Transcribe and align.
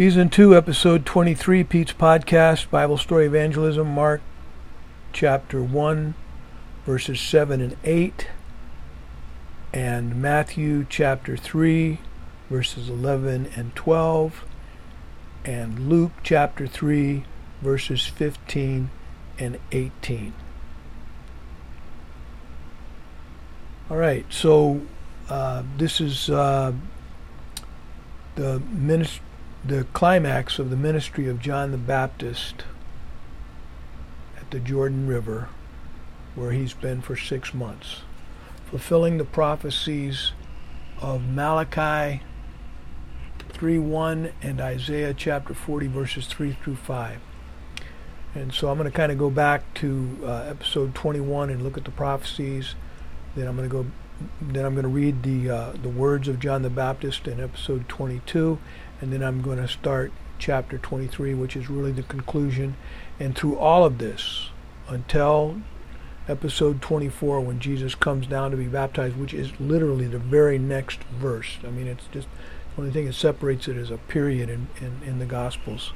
Season 0.00 0.30
2, 0.30 0.56
Episode 0.56 1.04
23, 1.04 1.62
Pete's 1.62 1.92
Podcast, 1.92 2.70
Bible 2.70 2.96
Story 2.96 3.26
Evangelism, 3.26 3.86
Mark 3.86 4.22
chapter 5.12 5.62
1, 5.62 6.14
verses 6.86 7.20
7 7.20 7.60
and 7.60 7.76
8, 7.84 8.28
and 9.74 10.16
Matthew 10.16 10.86
chapter 10.88 11.36
3, 11.36 11.98
verses 12.48 12.88
11 12.88 13.50
and 13.54 13.76
12, 13.76 14.42
and 15.44 15.90
Luke 15.90 16.12
chapter 16.22 16.66
3, 16.66 17.24
verses 17.60 18.06
15 18.06 18.88
and 19.38 19.58
18. 19.70 20.32
All 23.90 23.98
right, 23.98 24.24
so 24.30 24.80
uh, 25.28 25.62
this 25.76 26.00
is 26.00 26.30
uh, 26.30 26.72
the 28.36 28.60
ministry 28.60 29.26
the 29.64 29.84
climax 29.92 30.58
of 30.58 30.70
the 30.70 30.76
ministry 30.76 31.28
of 31.28 31.40
John 31.40 31.70
the 31.70 31.78
Baptist 31.78 32.64
at 34.38 34.50
the 34.50 34.60
Jordan 34.60 35.06
River, 35.06 35.48
where 36.34 36.52
he's 36.52 36.72
been 36.72 37.02
for 37.02 37.16
six 37.16 37.52
months, 37.52 38.02
fulfilling 38.70 39.18
the 39.18 39.24
prophecies 39.24 40.32
of 41.00 41.22
Malachi 41.22 42.22
3:1 43.52 44.32
and 44.40 44.60
Isaiah 44.60 45.12
chapter 45.12 45.52
40 45.52 45.86
verses 45.86 46.26
3 46.26 46.56
through 46.62 46.76
5. 46.76 47.18
And 48.34 48.54
so 48.54 48.70
I'm 48.70 48.78
going 48.78 48.90
to 48.90 48.96
kind 48.96 49.10
of 49.10 49.18
go 49.18 49.28
back 49.28 49.74
to 49.74 50.18
uh, 50.22 50.44
episode 50.48 50.94
21 50.94 51.50
and 51.50 51.62
look 51.62 51.76
at 51.76 51.84
the 51.84 51.90
prophecies. 51.90 52.74
Then 53.34 53.46
I'm 53.46 53.56
going 53.56 53.68
to 53.68 53.72
go. 53.72 53.86
Then 54.40 54.64
I'm 54.64 54.74
going 54.74 54.84
to 54.84 54.88
read 54.88 55.22
the 55.22 55.50
uh, 55.50 55.72
the 55.72 55.88
words 55.88 56.28
of 56.28 56.38
John 56.38 56.62
the 56.62 56.70
Baptist 56.70 57.26
in 57.26 57.40
episode 57.40 57.88
22, 57.88 58.58
and 59.00 59.12
then 59.12 59.22
I'm 59.22 59.42
going 59.42 59.58
to 59.58 59.68
start 59.68 60.12
chapter 60.38 60.78
23, 60.78 61.34
which 61.34 61.56
is 61.56 61.70
really 61.70 61.92
the 61.92 62.02
conclusion. 62.02 62.76
And 63.18 63.36
through 63.36 63.58
all 63.58 63.84
of 63.84 63.98
this, 63.98 64.50
until 64.88 65.60
episode 66.28 66.82
24, 66.82 67.40
when 67.40 67.60
Jesus 67.60 67.94
comes 67.94 68.26
down 68.26 68.50
to 68.50 68.56
be 68.56 68.66
baptized, 68.66 69.16
which 69.16 69.34
is 69.34 69.58
literally 69.60 70.06
the 70.06 70.18
very 70.18 70.58
next 70.58 71.02
verse. 71.04 71.58
I 71.64 71.70
mean, 71.70 71.86
it's 71.86 72.06
just 72.12 72.28
the 72.74 72.82
only 72.82 72.92
thing 72.92 73.06
that 73.06 73.14
separates 73.14 73.68
it 73.68 73.76
is 73.76 73.90
a 73.90 73.98
period 73.98 74.48
in, 74.48 74.68
in, 74.80 75.00
in 75.04 75.18
the 75.18 75.26
Gospels. 75.26 75.92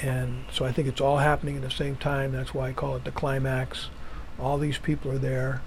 And 0.00 0.44
so 0.52 0.64
I 0.64 0.72
think 0.72 0.86
it's 0.86 1.00
all 1.00 1.18
happening 1.18 1.56
at 1.56 1.62
the 1.62 1.70
same 1.70 1.96
time. 1.96 2.32
That's 2.32 2.54
why 2.54 2.68
I 2.68 2.72
call 2.72 2.96
it 2.96 3.04
the 3.04 3.10
climax. 3.10 3.88
All 4.38 4.58
these 4.58 4.78
people 4.78 5.10
are 5.10 5.18
there. 5.18 5.62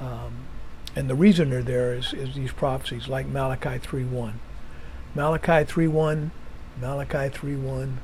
Um, 0.00 0.46
and 0.96 1.08
the 1.08 1.14
reason 1.14 1.50
they're 1.50 1.62
there 1.62 1.94
is, 1.94 2.12
is 2.12 2.34
these 2.34 2.52
prophecies, 2.52 3.08
like 3.08 3.26
Malachi 3.26 3.78
3.1. 3.78 4.34
Malachi 5.16 5.64
3.1, 5.64 6.30
Malachi 6.80 7.30
3.1, 7.30 7.96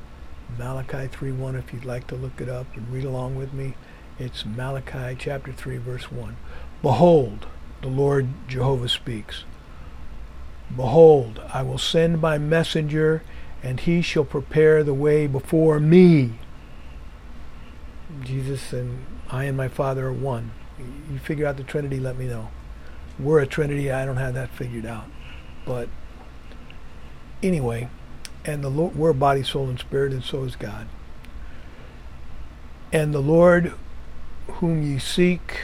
Malachi 0.57 1.07
3.1 1.09 1.59
if 1.59 1.73
you'd 1.73 1.83
like 1.83 2.07
to 2.07 2.15
look 2.15 2.39
it 2.39 2.47
up 2.47 2.67
and 2.75 2.89
read 2.89 3.03
along 3.03 3.35
with 3.35 3.51
me. 3.51 3.75
It's 4.17 4.45
Malachi 4.45 5.17
chapter 5.19 5.51
3 5.51 5.77
verse 5.77 6.09
1. 6.09 6.37
Behold, 6.81 7.47
the 7.81 7.89
Lord 7.89 8.29
Jehovah 8.47 8.87
speaks. 8.87 9.43
Behold, 10.73 11.41
I 11.53 11.63
will 11.63 11.77
send 11.77 12.21
my 12.21 12.37
messenger, 12.37 13.23
and 13.61 13.81
he 13.81 14.01
shall 14.01 14.23
prepare 14.23 14.81
the 14.81 14.93
way 14.93 15.27
before 15.27 15.81
me. 15.81 16.39
Jesus 18.23 18.71
and 18.71 19.05
I 19.29 19.45
and 19.45 19.57
my 19.57 19.67
Father 19.67 20.07
are 20.07 20.13
one. 20.13 20.51
You 21.11 21.19
figure 21.19 21.45
out 21.45 21.57
the 21.57 21.63
Trinity, 21.63 21.99
let 21.99 22.17
me 22.17 22.27
know. 22.27 22.51
We're 23.19 23.39
a 23.39 23.47
Trinity, 23.47 23.91
I 23.91 24.05
don't 24.05 24.15
have 24.17 24.33
that 24.35 24.49
figured 24.49 24.85
out. 24.85 25.07
But 25.65 25.89
anyway, 27.43 27.89
and 28.45 28.63
the 28.63 28.69
Lord, 28.69 28.95
we're 28.95 29.13
body, 29.13 29.43
soul, 29.43 29.69
and 29.69 29.79
spirit, 29.79 30.13
and 30.13 30.23
so 30.23 30.43
is 30.43 30.55
God. 30.55 30.87
And 32.91 33.13
the 33.13 33.21
Lord 33.21 33.73
whom 34.47 34.83
ye 34.83 34.99
seek 34.99 35.61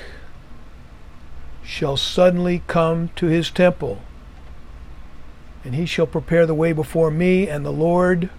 shall 1.64 1.98
suddenly 1.98 2.64
come 2.68 3.10
to 3.16 3.26
his 3.26 3.52
temple, 3.52 4.02
and 5.64 5.76
he 5.76 5.86
shall 5.86 6.08
prepare 6.08 6.46
the 6.46 6.54
way 6.54 6.72
before 6.72 7.12
me, 7.12 7.50
and 7.50 7.66
the 7.66 7.72
Lord 7.72 8.30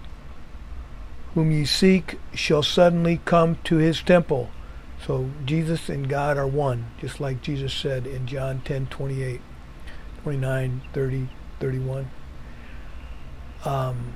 whom 1.35 1.51
ye 1.51 1.65
seek 1.65 2.19
shall 2.33 2.63
suddenly 2.63 3.21
come 3.25 3.57
to 3.65 3.77
his 3.77 4.01
temple. 4.01 4.49
So 5.05 5.29
Jesus 5.45 5.89
and 5.89 6.09
God 6.09 6.37
are 6.37 6.47
one, 6.47 6.87
just 6.99 7.19
like 7.19 7.41
Jesus 7.41 7.73
said 7.73 8.07
in 8.07 8.25
John 8.25 8.61
10, 8.65 8.87
28, 8.87 9.41
29, 10.23 10.81
30, 10.91 11.29
31. 11.59 12.09
Um, 13.65 14.13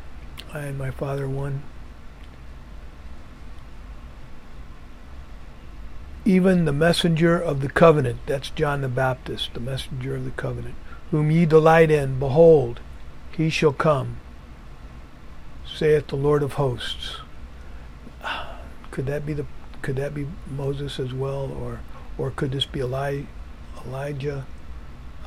I 0.53 0.59
and 0.59 0.77
my 0.77 0.91
father 0.91 1.27
one. 1.27 1.63
Even 6.25 6.63
the 6.63 6.71
messenger 6.71 7.37
of 7.37 7.59
the 7.59 7.67
covenant, 7.67 8.19
that's 8.25 8.49
John 8.49 8.81
the 8.81 8.87
Baptist, 8.87 9.53
the 9.53 9.59
messenger 9.59 10.15
of 10.15 10.23
the 10.23 10.31
covenant, 10.31 10.75
whom 11.11 11.31
ye 11.31 11.45
delight 11.45 11.91
in, 11.91 12.17
behold, 12.17 12.79
he 13.31 13.49
shall 13.49 13.73
come, 13.73 14.17
saith 15.65 16.07
the 16.07 16.15
Lord 16.15 16.41
of 16.41 16.53
hosts. 16.53 17.17
Could 18.91 19.07
that 19.07 19.25
be 19.25 19.33
the 19.33 19.45
could 19.81 19.97
that 19.97 20.13
be 20.13 20.27
Moses 20.49 20.97
as 20.97 21.13
well, 21.13 21.51
or 21.51 21.81
or 22.17 22.31
could 22.31 22.51
this 22.51 22.65
be 22.65 22.79
Eli, 22.79 23.23
Elijah? 23.85 24.45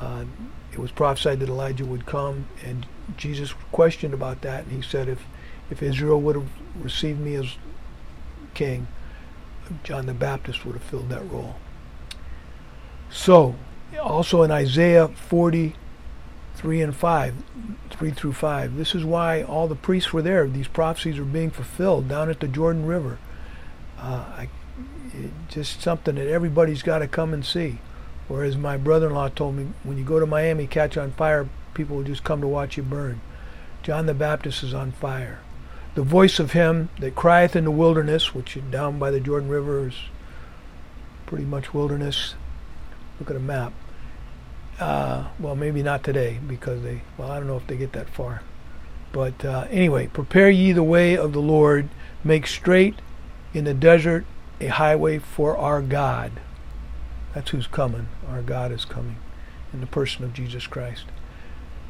Uh, 0.00 0.24
it 0.72 0.78
was 0.78 0.90
prophesied 0.92 1.40
that 1.40 1.48
Elijah 1.48 1.84
would 1.84 2.06
come, 2.06 2.46
and 2.64 2.86
Jesus 3.16 3.52
questioned 3.72 4.14
about 4.14 4.42
that, 4.42 4.64
and 4.64 4.72
he 4.72 4.82
said, 4.82 5.08
if, 5.08 5.24
if 5.70 5.82
Israel 5.82 6.20
would 6.20 6.36
have 6.36 6.48
received 6.80 7.20
me 7.20 7.34
as 7.34 7.56
king, 8.54 8.88
John 9.84 10.06
the 10.06 10.14
Baptist 10.14 10.64
would 10.64 10.74
have 10.74 10.82
filled 10.82 11.08
that 11.10 11.28
role. 11.30 11.56
So, 13.10 13.56
also 14.00 14.42
in 14.42 14.50
Isaiah 14.50 15.08
43 15.08 16.82
and 16.82 16.94
5, 16.94 17.34
3 17.90 18.10
through 18.10 18.32
5, 18.32 18.76
this 18.76 18.94
is 18.94 19.04
why 19.04 19.42
all 19.42 19.68
the 19.68 19.74
priests 19.74 20.12
were 20.12 20.22
there. 20.22 20.46
These 20.48 20.68
prophecies 20.68 21.18
are 21.18 21.24
being 21.24 21.50
fulfilled 21.50 22.08
down 22.08 22.28
at 22.30 22.40
the 22.40 22.48
Jordan 22.48 22.86
River. 22.86 23.18
Uh, 23.98 24.24
I, 24.36 24.48
just 25.48 25.80
something 25.80 26.16
that 26.16 26.28
everybody's 26.28 26.82
got 26.82 26.98
to 26.98 27.08
come 27.08 27.32
and 27.32 27.44
see. 27.44 27.78
Whereas 28.28 28.56
my 28.56 28.76
brother-in-law 28.76 29.30
told 29.30 29.54
me, 29.54 29.68
when 29.84 29.96
you 29.96 30.04
go 30.04 30.18
to 30.18 30.26
Miami, 30.26 30.66
catch 30.66 30.96
on 30.96 31.12
fire, 31.12 31.48
people 31.76 31.96
will 31.96 32.02
just 32.02 32.24
come 32.24 32.40
to 32.40 32.48
watch 32.48 32.76
you 32.76 32.82
burn. 32.82 33.20
John 33.82 34.06
the 34.06 34.14
Baptist 34.14 34.64
is 34.64 34.74
on 34.74 34.90
fire. 34.90 35.38
The 35.94 36.02
voice 36.02 36.40
of 36.40 36.52
him 36.52 36.88
that 36.98 37.14
crieth 37.14 37.54
in 37.54 37.64
the 37.64 37.70
wilderness, 37.70 38.34
which 38.34 38.58
down 38.70 38.98
by 38.98 39.10
the 39.10 39.20
Jordan 39.20 39.48
River 39.48 39.88
is 39.88 39.94
pretty 41.26 41.44
much 41.44 41.72
wilderness. 41.72 42.34
Look 43.20 43.30
at 43.30 43.36
a 43.36 43.40
map. 43.40 43.72
Uh, 44.80 45.28
well, 45.38 45.54
maybe 45.54 45.82
not 45.82 46.02
today 46.02 46.38
because 46.46 46.82
they, 46.82 47.02
well, 47.16 47.30
I 47.30 47.38
don't 47.38 47.46
know 47.46 47.56
if 47.56 47.66
they 47.66 47.76
get 47.76 47.92
that 47.92 48.10
far. 48.10 48.42
But 49.12 49.44
uh, 49.44 49.66
anyway, 49.70 50.08
prepare 50.08 50.50
ye 50.50 50.72
the 50.72 50.82
way 50.82 51.16
of 51.16 51.32
the 51.32 51.40
Lord, 51.40 51.88
make 52.24 52.46
straight 52.46 52.96
in 53.54 53.64
the 53.64 53.72
desert 53.72 54.26
a 54.60 54.66
highway 54.66 55.18
for 55.18 55.56
our 55.56 55.80
God. 55.80 56.32
That's 57.34 57.50
who's 57.50 57.66
coming. 57.66 58.08
Our 58.28 58.42
God 58.42 58.72
is 58.72 58.84
coming 58.84 59.16
in 59.72 59.80
the 59.80 59.86
person 59.86 60.24
of 60.24 60.34
Jesus 60.34 60.66
Christ. 60.66 61.04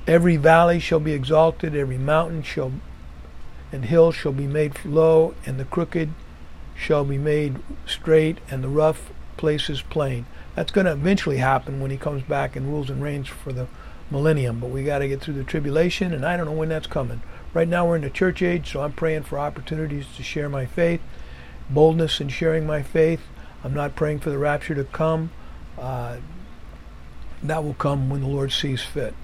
Every 0.06 0.36
valley 0.36 0.78
shall 0.78 1.00
be 1.00 1.12
exalted, 1.12 1.74
every 1.74 1.98
mountain 1.98 2.42
shall 2.42 2.72
and 3.72 3.84
hill 3.86 4.12
shall 4.12 4.32
be 4.32 4.46
made 4.46 4.72
low, 4.84 5.34
and 5.44 5.58
the 5.58 5.64
crooked 5.64 6.10
shall 6.76 7.04
be 7.04 7.18
made 7.18 7.56
straight, 7.84 8.38
and 8.48 8.62
the 8.62 8.68
rough 8.68 9.10
places 9.36 9.82
plain. 9.82 10.26
That's 10.54 10.70
going 10.70 10.86
to 10.86 10.92
eventually 10.92 11.38
happen 11.38 11.80
when 11.80 11.90
he 11.90 11.96
comes 11.96 12.22
back 12.22 12.54
and 12.54 12.68
rules 12.68 12.88
and 12.88 13.02
reigns 13.02 13.28
for 13.28 13.52
the 13.52 13.66
millennium. 14.10 14.60
But 14.60 14.70
we 14.70 14.84
got 14.84 15.00
to 15.00 15.08
get 15.08 15.20
through 15.20 15.34
the 15.34 15.44
tribulation, 15.44 16.12
and 16.12 16.24
I 16.24 16.36
don't 16.36 16.46
know 16.46 16.52
when 16.52 16.68
that's 16.68 16.86
coming. 16.86 17.22
Right 17.52 17.68
now 17.68 17.86
we're 17.86 17.96
in 17.96 18.02
the 18.02 18.10
church 18.10 18.42
age, 18.42 18.70
so 18.70 18.82
I'm 18.82 18.92
praying 18.92 19.24
for 19.24 19.38
opportunities 19.38 20.06
to 20.16 20.22
share 20.22 20.48
my 20.48 20.66
faith, 20.66 21.00
boldness 21.68 22.20
in 22.20 22.28
sharing 22.28 22.66
my 22.66 22.82
faith. 22.82 23.20
I'm 23.64 23.74
not 23.74 23.96
praying 23.96 24.20
for 24.20 24.30
the 24.30 24.38
rapture 24.38 24.74
to 24.74 24.84
come. 24.84 25.30
Uh, 25.76 26.18
that 27.42 27.64
will 27.64 27.74
come 27.74 28.08
when 28.08 28.20
the 28.20 28.28
Lord 28.28 28.52
sees 28.52 28.82
fit. 28.82 29.14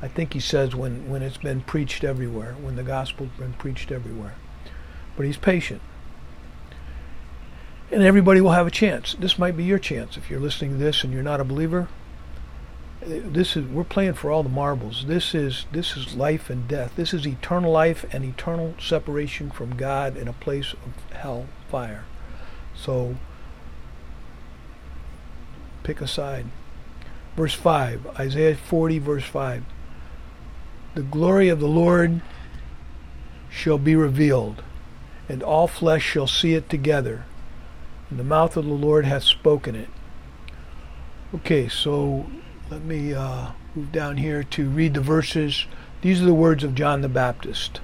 I 0.00 0.08
think 0.08 0.32
he 0.32 0.40
says 0.40 0.74
when, 0.74 1.08
when 1.08 1.22
it's 1.22 1.38
been 1.38 1.62
preached 1.62 2.04
everywhere, 2.04 2.54
when 2.60 2.76
the 2.76 2.82
gospel's 2.82 3.30
been 3.38 3.54
preached 3.54 3.90
everywhere. 3.90 4.34
But 5.16 5.26
he's 5.26 5.36
patient. 5.36 5.80
And 7.90 8.02
everybody 8.02 8.40
will 8.40 8.52
have 8.52 8.66
a 8.66 8.70
chance. 8.70 9.16
This 9.18 9.38
might 9.38 9.56
be 9.56 9.64
your 9.64 9.78
chance. 9.78 10.16
If 10.16 10.30
you're 10.30 10.40
listening 10.40 10.72
to 10.72 10.76
this 10.76 11.02
and 11.02 11.12
you're 11.12 11.22
not 11.22 11.40
a 11.40 11.44
believer, 11.44 11.88
this 13.00 13.56
is 13.56 13.64
we're 13.66 13.84
playing 13.84 14.14
for 14.14 14.30
all 14.30 14.42
the 14.42 14.48
marbles. 14.48 15.06
This 15.06 15.34
is 15.34 15.66
this 15.72 15.96
is 15.96 16.14
life 16.14 16.50
and 16.50 16.68
death. 16.68 16.94
This 16.96 17.14
is 17.14 17.26
eternal 17.26 17.72
life 17.72 18.04
and 18.12 18.24
eternal 18.24 18.74
separation 18.78 19.50
from 19.50 19.76
God 19.76 20.16
in 20.16 20.28
a 20.28 20.32
place 20.32 20.74
of 20.74 21.16
hell 21.16 21.46
fire. 21.70 22.04
So 22.74 23.16
pick 25.82 26.00
a 26.00 26.06
side. 26.06 26.46
Verse 27.36 27.54
5, 27.54 28.18
Isaiah 28.18 28.56
40, 28.56 28.98
verse 28.98 29.24
5 29.24 29.64
the 30.98 31.04
glory 31.04 31.48
of 31.48 31.60
the 31.60 31.68
Lord 31.68 32.22
shall 33.48 33.78
be 33.78 33.94
revealed, 33.94 34.64
and 35.28 35.44
all 35.44 35.68
flesh 35.68 36.02
shall 36.02 36.26
see 36.26 36.54
it 36.54 36.68
together. 36.68 37.24
And 38.10 38.18
the 38.18 38.24
mouth 38.24 38.56
of 38.56 38.64
the 38.64 38.72
Lord 38.72 39.04
hath 39.04 39.22
spoken 39.22 39.76
it. 39.76 39.90
Okay, 41.32 41.68
so 41.68 42.26
let 42.68 42.82
me 42.82 43.14
uh, 43.14 43.52
move 43.76 43.92
down 43.92 44.16
here 44.16 44.42
to 44.42 44.68
read 44.68 44.94
the 44.94 45.00
verses. 45.00 45.66
These 46.02 46.20
are 46.20 46.26
the 46.26 46.34
words 46.34 46.64
of 46.64 46.74
John 46.74 47.02
the 47.02 47.08
Baptist. 47.08 47.80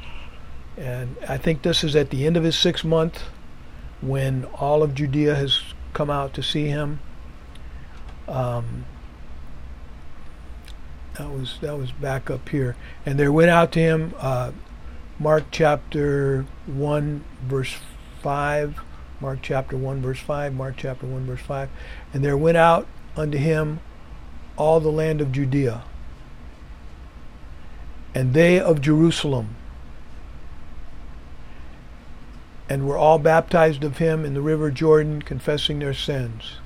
And 0.77 1.15
I 1.29 1.39
think 1.39 1.63
this 1.63 1.85
is 1.85 1.95
at 1.95 2.11
the 2.11 2.27
end 2.27 2.37
of 2.37 2.43
his 2.43 2.59
sixth 2.59 2.85
month 2.85 3.23
when 4.01 4.45
all 4.47 4.83
of 4.83 4.93
Judea 4.93 5.37
has 5.37 5.63
come 5.93 6.11
out 6.11 6.35
to 6.35 6.43
see 6.43 6.67
him. 6.67 6.99
Um, 8.27 8.87
that 11.19 11.31
was 11.31 11.59
that 11.61 11.79
was 11.79 11.93
back 11.93 12.31
up 12.31 12.49
here, 12.49 12.77
and 13.07 13.19
there 13.19 13.33
went 13.33 13.51
out 13.51 13.73
to 13.73 13.81
him. 13.81 14.15
Uh, 14.19 14.53
Mark 15.19 15.45
chapter 15.51 16.47
one 16.67 17.25
verse 17.43 17.77
five. 18.21 18.81
Mark 19.21 19.39
chapter 19.43 19.77
one 19.77 20.03
verse 20.03 20.19
five. 20.19 20.53
Mark 20.55 20.75
chapter 20.77 21.07
one 21.07 21.27
verse 21.27 21.41
five, 21.41 21.69
and 22.13 22.25
there 22.25 22.37
went 22.37 22.57
out 22.57 22.87
unto 23.17 23.39
him 23.39 23.81
all 24.57 24.81
the 24.81 24.91
land 24.91 25.21
of 25.21 25.33
Judea, 25.33 25.85
and 28.15 28.35
they 28.35 28.59
of 28.59 28.81
Jerusalem, 28.81 29.55
and 32.69 32.89
were 32.89 32.99
all 32.99 33.19
baptized 33.19 33.85
of 33.85 33.99
him 33.99 34.25
in 34.25 34.35
the 34.35 34.41
river 34.41 34.71
Jordan, 34.71 35.23
confessing 35.23 35.79
their 35.79 35.95
sins. 35.95 36.57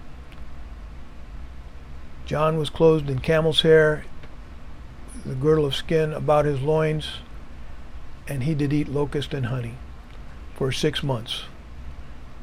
John 2.24 2.58
was 2.58 2.70
clothed 2.70 3.08
in 3.08 3.20
camel's 3.20 3.62
hair, 3.62 4.04
the 5.24 5.34
girdle 5.34 5.66
of 5.66 5.74
skin 5.74 6.12
about 6.12 6.44
his 6.44 6.60
loins, 6.60 7.20
and 8.26 8.42
he 8.42 8.54
did 8.54 8.72
eat 8.72 8.88
locust 8.88 9.34
and 9.34 9.46
honey 9.46 9.74
for 10.54 10.72
six 10.72 11.02
months. 11.02 11.44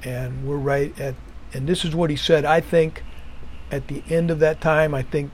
And 0.04 0.48
we're 0.48 0.58
right 0.58 0.98
at, 1.00 1.16
and 1.54 1.68
this 1.68 1.84
is 1.84 1.96
what 1.96 2.10
he 2.10 2.16
said. 2.16 2.46
I 2.46 2.62
think 2.62 3.04
at 3.72 3.88
the 3.88 4.04
end 4.10 4.32
of 4.32 4.40
that 4.40 4.62
time, 4.62 4.94
I 4.94 5.02
think 5.02 5.32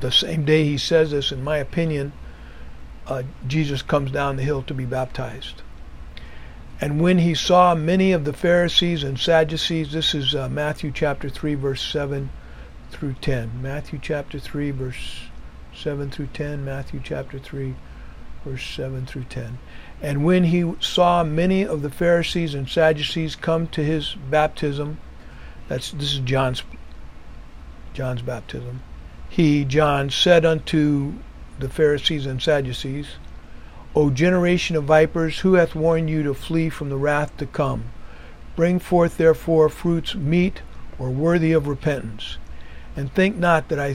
the 0.00 0.12
same 0.12 0.44
day 0.44 0.64
he 0.64 0.78
says 0.78 1.10
this, 1.10 1.32
in 1.32 1.44
my 1.44 1.58
opinion, 1.58 2.12
uh, 3.06 3.22
Jesus 3.46 3.82
comes 3.82 4.10
down 4.10 4.36
the 4.36 4.42
hill 4.42 4.62
to 4.62 4.74
be 4.74 4.84
baptized. 4.84 5.62
And 6.80 7.00
when 7.00 7.18
he 7.18 7.34
saw 7.34 7.74
many 7.74 8.12
of 8.12 8.24
the 8.24 8.32
Pharisees 8.32 9.02
and 9.02 9.18
Sadducees, 9.18 9.92
this 9.92 10.14
is 10.14 10.34
uh, 10.34 10.48
Matthew 10.48 10.90
chapter 10.90 11.28
3, 11.28 11.54
verse 11.54 11.82
7 11.82 12.30
through 12.90 13.14
10. 13.20 13.60
Matthew 13.60 13.98
chapter 14.00 14.38
3, 14.38 14.70
verse 14.70 15.29
7 15.80 16.10
through 16.10 16.28
10. 16.34 16.64
Matthew 16.64 17.00
chapter 17.02 17.38
3, 17.38 17.74
verse 18.44 18.64
7 18.76 19.06
through 19.06 19.24
10. 19.24 19.58
And 20.02 20.24
when 20.24 20.44
he 20.44 20.74
saw 20.80 21.24
many 21.24 21.66
of 21.66 21.82
the 21.82 21.90
Pharisees 21.90 22.54
and 22.54 22.68
Sadducees 22.68 23.34
come 23.34 23.66
to 23.68 23.82
his 23.82 24.14
baptism, 24.14 24.98
that's 25.68 25.92
this 25.92 26.12
is 26.12 26.18
John's 26.18 26.62
John's 27.94 28.22
baptism. 28.22 28.82
He, 29.28 29.64
John, 29.64 30.10
said 30.10 30.44
unto 30.44 31.14
the 31.58 31.68
Pharisees 31.68 32.26
and 32.26 32.42
Sadducees, 32.42 33.06
O 33.94 34.10
generation 34.10 34.76
of 34.76 34.84
vipers, 34.84 35.40
who 35.40 35.54
hath 35.54 35.74
warned 35.74 36.10
you 36.10 36.22
to 36.22 36.34
flee 36.34 36.68
from 36.68 36.90
the 36.90 36.96
wrath 36.96 37.36
to 37.38 37.46
come? 37.46 37.84
Bring 38.54 38.78
forth 38.78 39.16
therefore 39.16 39.68
fruits 39.68 40.14
meet 40.14 40.62
or 40.98 41.10
worthy 41.10 41.52
of 41.52 41.66
repentance. 41.66 42.38
And 42.96 43.12
think 43.12 43.36
not 43.36 43.68
that 43.68 43.78
I 43.78 43.94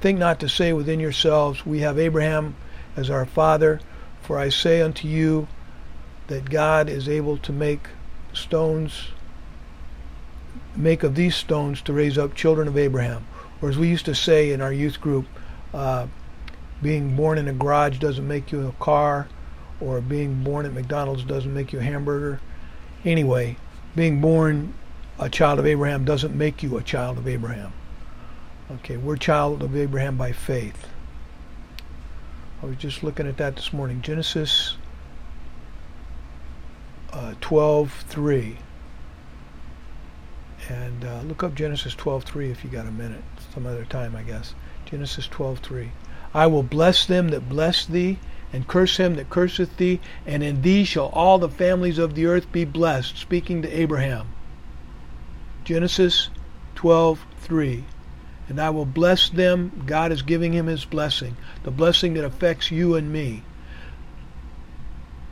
think 0.00 0.18
not 0.18 0.40
to 0.40 0.48
say 0.48 0.72
within 0.72 1.00
yourselves, 1.00 1.64
We 1.64 1.80
have 1.80 1.98
Abraham 1.98 2.56
as 2.96 3.10
our 3.10 3.26
father, 3.26 3.80
for 4.22 4.38
I 4.38 4.48
say 4.48 4.80
unto 4.80 5.06
you 5.08 5.48
that 6.26 6.48
God 6.48 6.88
is 6.88 7.08
able 7.08 7.36
to 7.38 7.52
make 7.52 7.88
stones 8.32 9.08
make 10.76 11.02
of 11.02 11.14
these 11.14 11.34
stones 11.34 11.82
to 11.82 11.92
raise 11.92 12.16
up 12.16 12.34
children 12.34 12.68
of 12.68 12.78
Abraham. 12.78 13.26
Or 13.60 13.68
as 13.68 13.76
we 13.76 13.88
used 13.88 14.06
to 14.06 14.14
say 14.14 14.52
in 14.52 14.60
our 14.60 14.72
youth 14.72 15.00
group, 15.00 15.26
uh, 15.74 16.06
being 16.82 17.16
born 17.16 17.38
in 17.38 17.48
a 17.48 17.52
garage 17.52 17.98
doesn't 17.98 18.26
make 18.26 18.52
you 18.52 18.66
a 18.66 18.72
car, 18.82 19.28
or 19.80 20.00
being 20.00 20.42
born 20.42 20.66
at 20.66 20.72
McDonald's 20.72 21.24
doesn't 21.24 21.52
make 21.52 21.72
you 21.72 21.80
a 21.80 21.82
hamburger. 21.82 22.40
Anyway, 23.04 23.56
being 23.94 24.20
born 24.20 24.74
a 25.18 25.28
child 25.28 25.58
of 25.58 25.66
Abraham 25.66 26.04
doesn't 26.04 26.36
make 26.36 26.62
you 26.62 26.76
a 26.78 26.82
child 26.82 27.18
of 27.18 27.28
Abraham. 27.28 27.72
Okay, 28.76 28.96
we're 28.96 29.16
child 29.16 29.64
of 29.64 29.74
Abraham 29.74 30.16
by 30.16 30.30
faith. 30.30 30.86
I 32.62 32.66
was 32.66 32.76
just 32.76 33.02
looking 33.02 33.26
at 33.26 33.36
that 33.38 33.56
this 33.56 33.72
morning. 33.72 34.00
Genesis 34.00 34.76
uh, 37.12 37.34
12:3, 37.40 38.58
and 40.68 41.04
uh, 41.04 41.22
look 41.22 41.42
up 41.42 41.56
Genesis 41.56 41.96
12:3 41.96 42.52
if 42.52 42.62
you 42.62 42.70
got 42.70 42.86
a 42.86 42.92
minute. 42.92 43.24
Some 43.52 43.66
other 43.66 43.84
time, 43.84 44.14
I 44.14 44.22
guess. 44.22 44.54
Genesis 44.84 45.26
12:3. 45.26 45.88
I 46.32 46.46
will 46.46 46.62
bless 46.62 47.06
them 47.06 47.30
that 47.30 47.48
bless 47.48 47.84
thee, 47.84 48.20
and 48.52 48.68
curse 48.68 48.98
him 48.98 49.16
that 49.16 49.30
curseth 49.30 49.78
thee, 49.78 49.98
and 50.24 50.44
in 50.44 50.62
thee 50.62 50.84
shall 50.84 51.06
all 51.06 51.40
the 51.40 51.48
families 51.48 51.98
of 51.98 52.14
the 52.14 52.26
earth 52.26 52.52
be 52.52 52.64
blessed. 52.64 53.18
Speaking 53.18 53.62
to 53.62 53.68
Abraham. 53.68 54.28
Genesis 55.64 56.30
12:3 56.76 57.82
and 58.50 58.60
I 58.60 58.68
will 58.68 58.84
bless 58.84 59.30
them. 59.30 59.84
God 59.86 60.10
is 60.10 60.22
giving 60.22 60.52
him 60.52 60.66
his 60.66 60.84
blessing, 60.84 61.36
the 61.62 61.70
blessing 61.70 62.14
that 62.14 62.24
affects 62.24 62.70
you 62.72 62.96
and 62.96 63.10
me. 63.10 63.44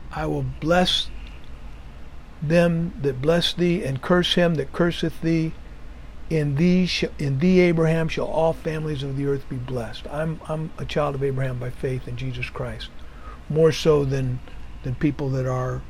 I 0.09 0.25
will 0.25 0.45
bless 0.61 1.09
them 2.41 2.93
that 3.01 3.21
bless 3.21 3.53
thee, 3.53 3.83
and 3.83 4.01
curse 4.01 4.35
him 4.35 4.55
that 4.55 4.71
curseth 4.71 5.19
thee. 5.21 5.51
In 6.29 6.55
thee, 6.55 6.85
sh- 6.85 7.03
in 7.17 7.39
thee, 7.39 7.59
Abraham, 7.59 8.07
shall 8.07 8.27
all 8.27 8.53
families 8.53 9.03
of 9.03 9.17
the 9.17 9.27
earth 9.27 9.49
be 9.49 9.57
blessed. 9.57 10.07
I'm, 10.09 10.39
I'm 10.47 10.71
a 10.77 10.85
child 10.85 11.15
of 11.15 11.23
Abraham 11.23 11.59
by 11.59 11.71
faith 11.71 12.07
in 12.07 12.15
Jesus 12.15 12.49
Christ, 12.49 12.89
more 13.49 13.73
so 13.73 14.05
than, 14.05 14.39
than 14.83 14.95
people 14.95 15.29
that 15.31 15.45
are 15.45 15.81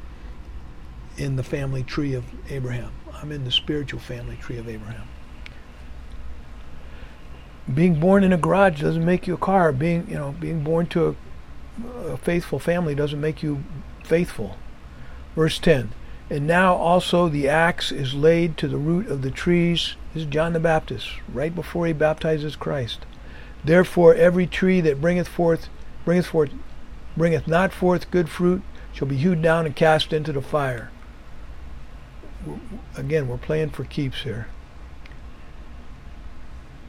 in 1.18 1.36
the 1.36 1.44
family 1.44 1.84
tree 1.84 2.16
of 2.16 2.24
Abraham. 2.50 2.92
I'm 3.14 3.32
in 3.32 3.44
the 3.44 3.52
spiritual 3.52 4.00
family 4.00 4.38
tree 4.38 4.58
of 4.58 4.68
Abraham 4.68 5.08
being 7.74 8.00
born 8.00 8.24
in 8.24 8.34
a 8.34 8.38
garage 8.38 8.82
doesn't 8.82 9.06
make 9.06 9.28
you 9.28 9.36
a 9.36 9.38
car. 9.38 9.72
Being 9.72 10.08
you 10.10 10.16
know 10.16 10.36
being 10.40 10.64
born 10.64 10.88
to 10.88 11.16
a, 11.84 11.88
a 12.12 12.18
faithful 12.18 12.60
family 12.60 12.96
doesn't 12.96 13.22
make 13.22 13.44
you 13.44 13.64
faithful. 14.04 14.58
Verse 15.36 15.60
10. 15.60 15.92
And 16.32 16.46
now 16.46 16.76
also 16.76 17.28
the 17.28 17.48
axe 17.48 17.92
is 17.92 18.14
laid 18.14 18.58
to 18.58 18.68
the 18.68 18.78
root 18.78 19.08
of 19.08 19.22
the 19.22 19.32
trees. 19.32 19.96
This 20.14 20.24
is 20.24 20.30
John 20.30 20.54
the 20.54 20.60
Baptist, 20.60 21.10
right 21.32 21.54
before 21.54 21.88
he 21.88 21.94
baptizes 21.94 22.56
Christ. 22.56 23.06
Therefore 23.64 24.14
every 24.16 24.48
tree 24.48 24.82
that 24.82 25.02
bringeth 25.02 25.28
forth 25.28 25.70
bringeth 26.06 26.28
forth 26.28 26.52
bringeth 27.18 27.48
not 27.48 27.74
forth 27.74 28.12
good 28.12 28.30
fruit 28.30 28.62
shall 28.94 29.08
be 29.08 29.18
hewed 29.18 29.42
down 29.42 29.66
and 29.66 29.76
cast 29.76 30.14
into 30.14 30.32
the 30.32 30.42
fire. 30.42 30.92
Again, 32.96 33.28
we're 33.28 33.38
playing 33.38 33.72
for 33.72 33.84
keeps 33.84 34.22
here. 34.22 34.48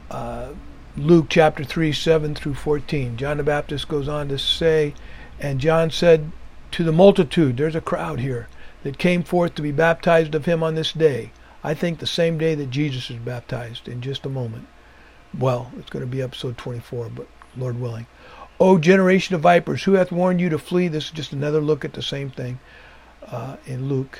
Uh, 0.09 0.53
Luke 0.97 1.27
chapter 1.29 1.63
3, 1.63 1.93
7 1.93 2.35
through 2.35 2.53
14. 2.53 3.15
John 3.15 3.37
the 3.37 3.43
Baptist 3.43 3.87
goes 3.87 4.09
on 4.09 4.27
to 4.27 4.37
say, 4.37 4.93
And 5.39 5.61
John 5.61 5.89
said 5.89 6.31
to 6.71 6.83
the 6.83 6.91
multitude, 6.91 7.55
there's 7.55 7.75
a 7.75 7.81
crowd 7.81 8.19
here, 8.19 8.49
that 8.83 8.97
came 8.97 9.23
forth 9.23 9.55
to 9.55 9.61
be 9.61 9.71
baptized 9.71 10.35
of 10.35 10.45
him 10.45 10.61
on 10.61 10.75
this 10.75 10.91
day. 10.91 11.31
I 11.63 11.73
think 11.73 11.99
the 11.99 12.07
same 12.07 12.37
day 12.37 12.55
that 12.55 12.71
Jesus 12.71 13.09
is 13.09 13.17
baptized 13.17 13.87
in 13.87 14.01
just 14.01 14.25
a 14.25 14.29
moment. 14.29 14.67
Well, 15.37 15.71
it's 15.77 15.89
going 15.89 16.03
to 16.03 16.11
be 16.11 16.21
episode 16.21 16.57
24, 16.57 17.09
but 17.15 17.27
Lord 17.55 17.79
willing. 17.79 18.07
O 18.59 18.77
generation 18.77 19.33
of 19.33 19.41
vipers, 19.41 19.83
who 19.83 19.93
hath 19.93 20.11
warned 20.11 20.41
you 20.41 20.49
to 20.49 20.57
flee? 20.57 20.89
This 20.89 21.05
is 21.05 21.11
just 21.11 21.31
another 21.31 21.61
look 21.61 21.85
at 21.85 21.93
the 21.93 22.01
same 22.01 22.29
thing 22.29 22.59
uh, 23.27 23.55
in 23.65 23.87
Luke. 23.87 24.19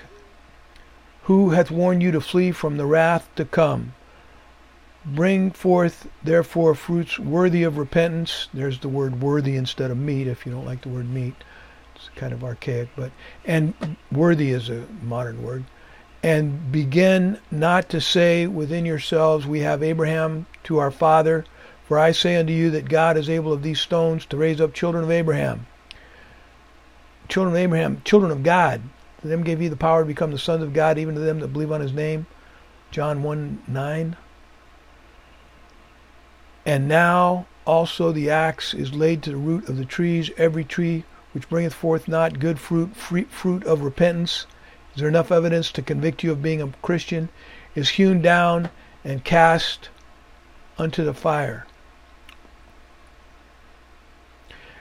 Who 1.23 1.49
hath 1.49 1.69
warned 1.69 2.01
you 2.01 2.11
to 2.11 2.21
flee 2.21 2.51
from 2.51 2.77
the 2.77 2.85
wrath 2.85 3.29
to 3.35 3.43
come? 3.43 3.93
Bring 5.05 5.49
forth, 5.49 6.07
therefore, 6.23 6.75
fruits 6.75 7.17
worthy 7.17 7.63
of 7.63 7.77
repentance. 7.77 8.49
There's 8.53 8.79
the 8.79 8.89
word 8.89 9.21
worthy 9.21 9.55
instead 9.55 9.89
of 9.89 9.97
meat, 9.97 10.27
if 10.27 10.45
you 10.45 10.51
don't 10.51 10.65
like 10.65 10.81
the 10.81 10.89
word 10.89 11.09
meat. 11.09 11.33
It's 11.95 12.09
kind 12.15 12.33
of 12.33 12.43
archaic, 12.43 12.89
but, 12.95 13.11
and 13.43 13.97
worthy 14.11 14.51
is 14.51 14.69
a 14.69 14.85
modern 15.01 15.41
word. 15.41 15.63
And 16.21 16.71
begin 16.71 17.39
not 17.49 17.89
to 17.89 18.01
say 18.01 18.45
within 18.45 18.85
yourselves, 18.85 19.47
We 19.47 19.61
have 19.61 19.81
Abraham 19.81 20.45
to 20.65 20.77
our 20.77 20.91
father. 20.91 21.45
For 21.87 21.97
I 21.97 22.11
say 22.11 22.37
unto 22.37 22.53
you 22.53 22.69
that 22.71 22.87
God 22.87 23.17
is 23.17 23.29
able 23.29 23.51
of 23.51 23.63
these 23.63 23.81
stones 23.81 24.25
to 24.27 24.37
raise 24.37 24.61
up 24.61 24.73
children 24.73 25.03
of 25.03 25.11
Abraham. 25.11 25.65
Children 27.27 27.55
of 27.55 27.59
Abraham, 27.59 28.01
children 28.05 28.31
of 28.31 28.43
God. 28.43 28.81
To 29.21 29.27
them 29.27 29.43
gave 29.43 29.59
he 29.59 29.67
the 29.67 29.75
power 29.75 30.01
to 30.01 30.07
become 30.07 30.31
the 30.31 30.39
sons 30.39 30.63
of 30.63 30.73
God, 30.73 30.97
even 30.97 31.15
to 31.15 31.21
them 31.21 31.39
that 31.39 31.49
believe 31.49 31.71
on 31.71 31.81
his 31.81 31.91
name. 31.91 32.27
John 32.91 33.23
1 33.23 33.63
9. 33.67 34.15
And 36.65 36.87
now 36.87 37.47
also 37.65 38.11
the 38.11 38.29
axe 38.29 38.73
is 38.73 38.93
laid 38.93 39.23
to 39.23 39.31
the 39.31 39.37
root 39.37 39.67
of 39.69 39.77
the 39.77 39.85
trees. 39.85 40.29
Every 40.37 40.63
tree 40.63 41.03
which 41.33 41.49
bringeth 41.49 41.73
forth 41.73 42.07
not 42.07 42.39
good 42.39 42.59
fruit, 42.59 42.95
fruit 42.95 43.63
of 43.63 43.81
repentance? 43.81 44.45
Is 44.93 44.99
there 44.99 45.09
enough 45.09 45.31
evidence 45.31 45.71
to 45.71 45.81
convict 45.81 46.23
you 46.23 46.31
of 46.31 46.41
being 46.41 46.61
a 46.61 46.73
Christian? 46.81 47.29
Is 47.73 47.89
hewn 47.89 48.21
down 48.21 48.69
and 49.03 49.23
cast 49.23 49.89
unto 50.77 51.03
the 51.03 51.13
fire. 51.13 51.65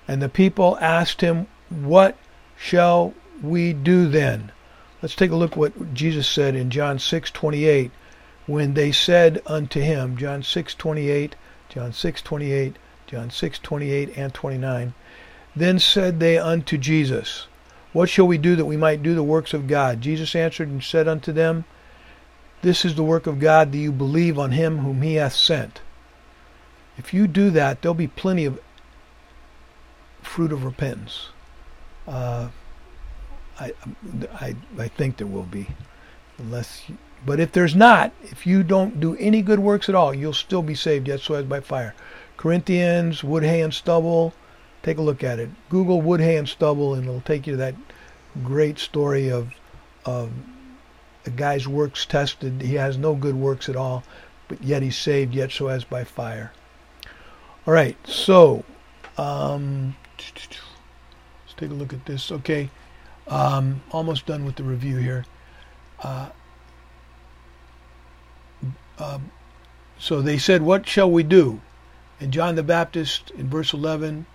And 0.09 0.21
the 0.21 0.29
people 0.29 0.77
asked 0.81 1.21
him, 1.21 1.47
What 1.69 2.17
shall 2.57 3.15
we 3.43 3.73
do 3.73 4.09
then? 4.09 4.51
Let's 5.03 5.15
take 5.15 5.31
a 5.31 5.37
look 5.37 5.57
what 5.57 5.95
Jesus 5.95 6.29
said 6.29 6.55
in 6.55 6.71
John 6.71 6.99
6:28 6.99 7.91
when 8.47 8.75
they 8.75 8.93
said 8.93 9.41
unto 9.47 9.81
him, 9.81 10.17
John 10.17 10.43
6:28, 10.43 11.33
John 11.71 11.93
6:28, 11.93 12.75
John 13.07 13.31
6:28 13.31 14.13
and 14.17 14.35
29. 14.35 14.93
Then 15.57 15.79
said 15.79 16.21
they 16.21 16.39
unto 16.39 16.77
Jesus, 16.77 17.47
What 17.93 18.09
shall 18.09 18.27
we 18.27 18.39
do 18.39 18.55
that 18.57 18.67
we 18.67 18.77
might 18.77 19.03
do 19.03 19.15
the 19.15 19.23
works 19.23 19.55
of 19.55 19.67
God? 19.67 20.01
Jesus 20.01 20.35
answered 20.35 20.69
and 20.69 20.83
said 20.83 21.09
unto 21.09 21.33
them, 21.33 21.65
This 22.63 22.85
is 22.85 22.95
the 22.95 23.03
work 23.03 23.27
of 23.27 23.41
God, 23.41 23.73
that 23.73 23.79
you 23.79 23.93
believe 23.93 24.39
on 24.39 24.53
him 24.53 24.79
whom 24.79 25.03
he 25.03 25.15
hath 25.15 25.35
sent. 25.35 25.81
If 26.99 27.15
you 27.15 27.27
do 27.27 27.51
that, 27.51 27.81
there'll 27.81 27.95
be 27.95 28.09
plenty 28.09 28.45
of 28.45 28.61
fruit 30.23 30.53
of 30.53 30.65
repentance. 30.65 31.31
Uh, 32.07 32.49
I, 33.59 33.73
I, 34.35 34.57
I 34.79 34.89
think 34.89 35.17
there 35.17 35.27
will 35.27 35.45
be, 35.45 35.69
unless. 36.41 36.89
You, 36.89 36.97
but 37.25 37.39
if 37.39 37.53
there's 37.53 37.77
not, 37.77 38.13
if 38.23 38.47
you 38.47 38.63
don't 38.63 38.99
do 38.99 39.17
any 39.17 39.43
good 39.43 39.59
works 39.59 39.89
at 39.89 39.95
all, 39.95 40.15
you'll 40.15 40.33
still 40.33 40.63
be 40.63 40.75
saved 40.75 41.09
yet 41.09 41.21
so 41.21 41.35
as 41.35 41.45
by 41.45 41.61
fire. 41.61 41.95
Corinthians, 42.37 43.23
wood, 43.23 43.43
hay, 43.43 43.61
and 43.61 43.75
stubble. 43.75 44.33
Take 44.83 44.97
a 44.97 45.03
look 45.03 45.23
at 45.23 45.39
it. 45.39 45.51
Google 45.69 46.01
wood, 46.01 46.21
hay, 46.21 46.37
and 46.37 46.49
stubble, 46.49 46.95
and 46.95 47.05
it'll 47.05 47.21
take 47.21 47.47
you 47.47 47.53
to 47.53 47.59
that 47.59 47.75
great 48.43 48.79
story 48.79 49.31
of 49.31 49.53
of 50.07 50.31
a 51.27 51.31
guy's 51.31 51.69
works 51.69 52.07
tested. 52.07 52.63
He 52.63 52.75
has 52.75 52.97
no 52.97 53.15
good 53.15 53.35
works 53.35 53.69
at 53.69 53.77
all, 53.77 54.03
but 54.49 54.63
yet 54.63 54.83
he's 54.83 54.97
saved 54.97 55.35
yet 55.35 55.51
so 55.51 55.69
as 55.69 55.85
by 55.85 56.05
fire. 56.05 56.53
All 57.67 57.75
right, 57.75 57.97
so 58.07 58.65
um, 59.19 59.95
let's 60.19 61.55
take 61.59 61.71
a 61.71 61.75
look 61.75 61.93
at 61.93 62.07
this. 62.07 62.33
Okay, 62.33 62.71
um, 63.29 63.83
almost 63.91 64.25
done 64.25 64.47
with 64.47 64.57
the 64.57 64.65
review 64.65 64.97
here. 64.97 65.27
Uh, 66.03 66.31
uh, 68.99 69.19
so 69.99 70.21
they 70.23 70.39
said, 70.39 70.63
What 70.63 70.89
shall 70.89 71.11
we 71.11 71.23
do? 71.23 71.61
And 72.21 72.33
John 72.33 72.55
the 72.55 72.63
Baptist 72.63 73.31
in 73.31 73.49
verse 73.49 73.73
11 73.73 74.27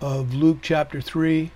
of 0.00 0.34
Luke 0.34 0.58
chapter 0.62 1.00
3, 1.00 1.50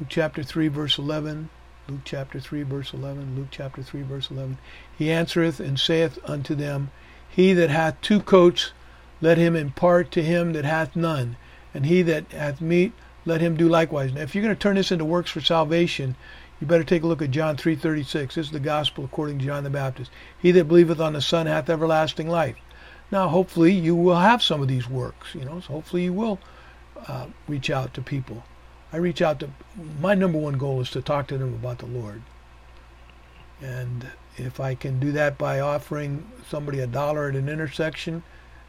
Luke 0.00 0.08
chapter 0.08 0.42
3, 0.42 0.68
verse 0.68 0.98
11, 0.98 1.50
Luke 1.88 2.00
chapter 2.04 2.40
3, 2.40 2.62
verse 2.62 2.92
11, 2.92 3.36
Luke 3.36 3.48
chapter 3.50 3.82
3, 3.82 4.02
verse 4.02 4.30
11, 4.30 4.58
he 4.96 5.10
answereth 5.10 5.60
and 5.60 5.78
saith 5.78 6.18
unto 6.24 6.54
them, 6.54 6.90
he 7.28 7.52
that 7.52 7.70
hath 7.70 8.00
two 8.00 8.20
coats, 8.20 8.72
let 9.20 9.38
him 9.38 9.56
impart 9.56 10.10
to 10.12 10.22
him 10.22 10.52
that 10.52 10.64
hath 10.64 10.96
none, 10.96 11.36
and 11.74 11.86
he 11.86 12.02
that 12.02 12.30
hath 12.32 12.60
meat, 12.60 12.92
let 13.24 13.40
him 13.40 13.56
do 13.56 13.68
likewise. 13.68 14.12
Now, 14.12 14.22
if 14.22 14.34
you're 14.34 14.44
going 14.44 14.54
to 14.54 14.60
turn 14.60 14.76
this 14.76 14.92
into 14.92 15.04
works 15.04 15.30
for 15.30 15.40
salvation, 15.40 16.16
you 16.60 16.66
better 16.66 16.84
take 16.84 17.02
a 17.02 17.06
look 17.06 17.22
at 17.22 17.30
John 17.30 17.56
3:36. 17.56 18.34
This 18.34 18.46
is 18.46 18.50
the 18.50 18.60
gospel 18.60 19.04
according 19.04 19.38
to 19.38 19.44
John 19.44 19.64
the 19.64 19.70
Baptist. 19.70 20.10
He 20.38 20.50
that 20.52 20.68
believeth 20.68 21.00
on 21.00 21.12
the 21.12 21.20
Son 21.20 21.46
hath 21.46 21.68
everlasting 21.68 22.28
life. 22.28 22.56
Now, 23.10 23.28
hopefully, 23.28 23.72
you 23.72 23.94
will 23.94 24.16
have 24.16 24.42
some 24.42 24.62
of 24.62 24.68
these 24.68 24.88
works. 24.88 25.34
You 25.34 25.44
know, 25.44 25.60
so 25.60 25.72
hopefully, 25.72 26.04
you 26.04 26.12
will 26.12 26.38
uh, 27.06 27.26
reach 27.48 27.70
out 27.70 27.94
to 27.94 28.02
people. 28.02 28.44
I 28.92 28.98
reach 28.98 29.22
out 29.22 29.40
to. 29.40 29.50
My 30.00 30.14
number 30.14 30.38
one 30.38 30.58
goal 30.58 30.80
is 30.80 30.90
to 30.90 31.02
talk 31.02 31.26
to 31.28 31.38
them 31.38 31.54
about 31.54 31.78
the 31.78 31.86
Lord. 31.86 32.22
And 33.60 34.06
if 34.36 34.60
I 34.60 34.74
can 34.74 34.98
do 34.98 35.12
that 35.12 35.38
by 35.38 35.60
offering 35.60 36.26
somebody 36.48 36.80
a 36.80 36.86
dollar 36.86 37.28
at 37.28 37.36
an 37.36 37.48
intersection 37.48 38.22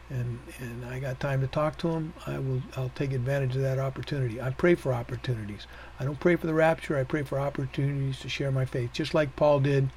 and 0.09 0.39
and 0.59 0.85
I 0.85 0.99
got 0.99 1.19
time 1.19 1.41
to 1.41 1.47
talk 1.47 1.77
to 1.79 1.87
them, 1.87 2.13
I 2.25 2.37
will 2.39 2.61
I'll 2.75 2.91
take 2.95 3.13
advantage 3.13 3.55
of 3.55 3.61
that 3.61 3.79
opportunity. 3.79 4.41
I 4.41 4.51
pray 4.51 4.75
for 4.75 4.93
opportunities. 4.93 5.67
I 5.99 6.05
don't 6.05 6.19
pray 6.19 6.35
for 6.35 6.47
the 6.47 6.53
rapture, 6.53 6.97
I 6.97 7.03
pray 7.03 7.23
for 7.23 7.39
opportunities 7.39 8.19
to 8.19 8.29
share 8.29 8.51
my 8.51 8.65
faith, 8.65 8.91
just 8.93 9.13
like 9.13 9.35
Paul 9.35 9.59
did 9.61 9.89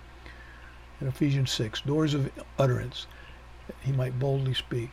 in 1.01 1.07
Ephesians 1.07 1.51
6, 1.53 1.83
doors 1.83 2.15
of 2.15 2.31
utterance, 2.59 3.07
that 3.67 3.77
he 3.83 3.93
might 3.93 4.19
boldly 4.19 4.55
speak. 4.55 4.91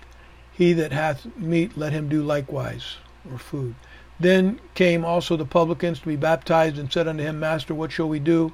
He 0.51 0.73
that 0.73 0.91
hath 0.91 1.25
meat, 1.37 1.77
let 1.77 1.93
him 1.93 2.09
do 2.09 2.21
likewise, 2.21 2.97
or 3.31 3.37
food. 3.37 3.75
Then 4.19 4.59
came 4.75 5.03
also 5.05 5.35
the 5.35 5.45
publicans 5.45 5.99
to 5.99 6.05
be 6.05 6.15
baptized, 6.15 6.77
and 6.77 6.91
said 6.91 7.07
unto 7.07 7.23
him, 7.23 7.39
Master, 7.39 7.73
what 7.73 7.91
shall 7.91 8.09
we 8.09 8.19
do? 8.19 8.53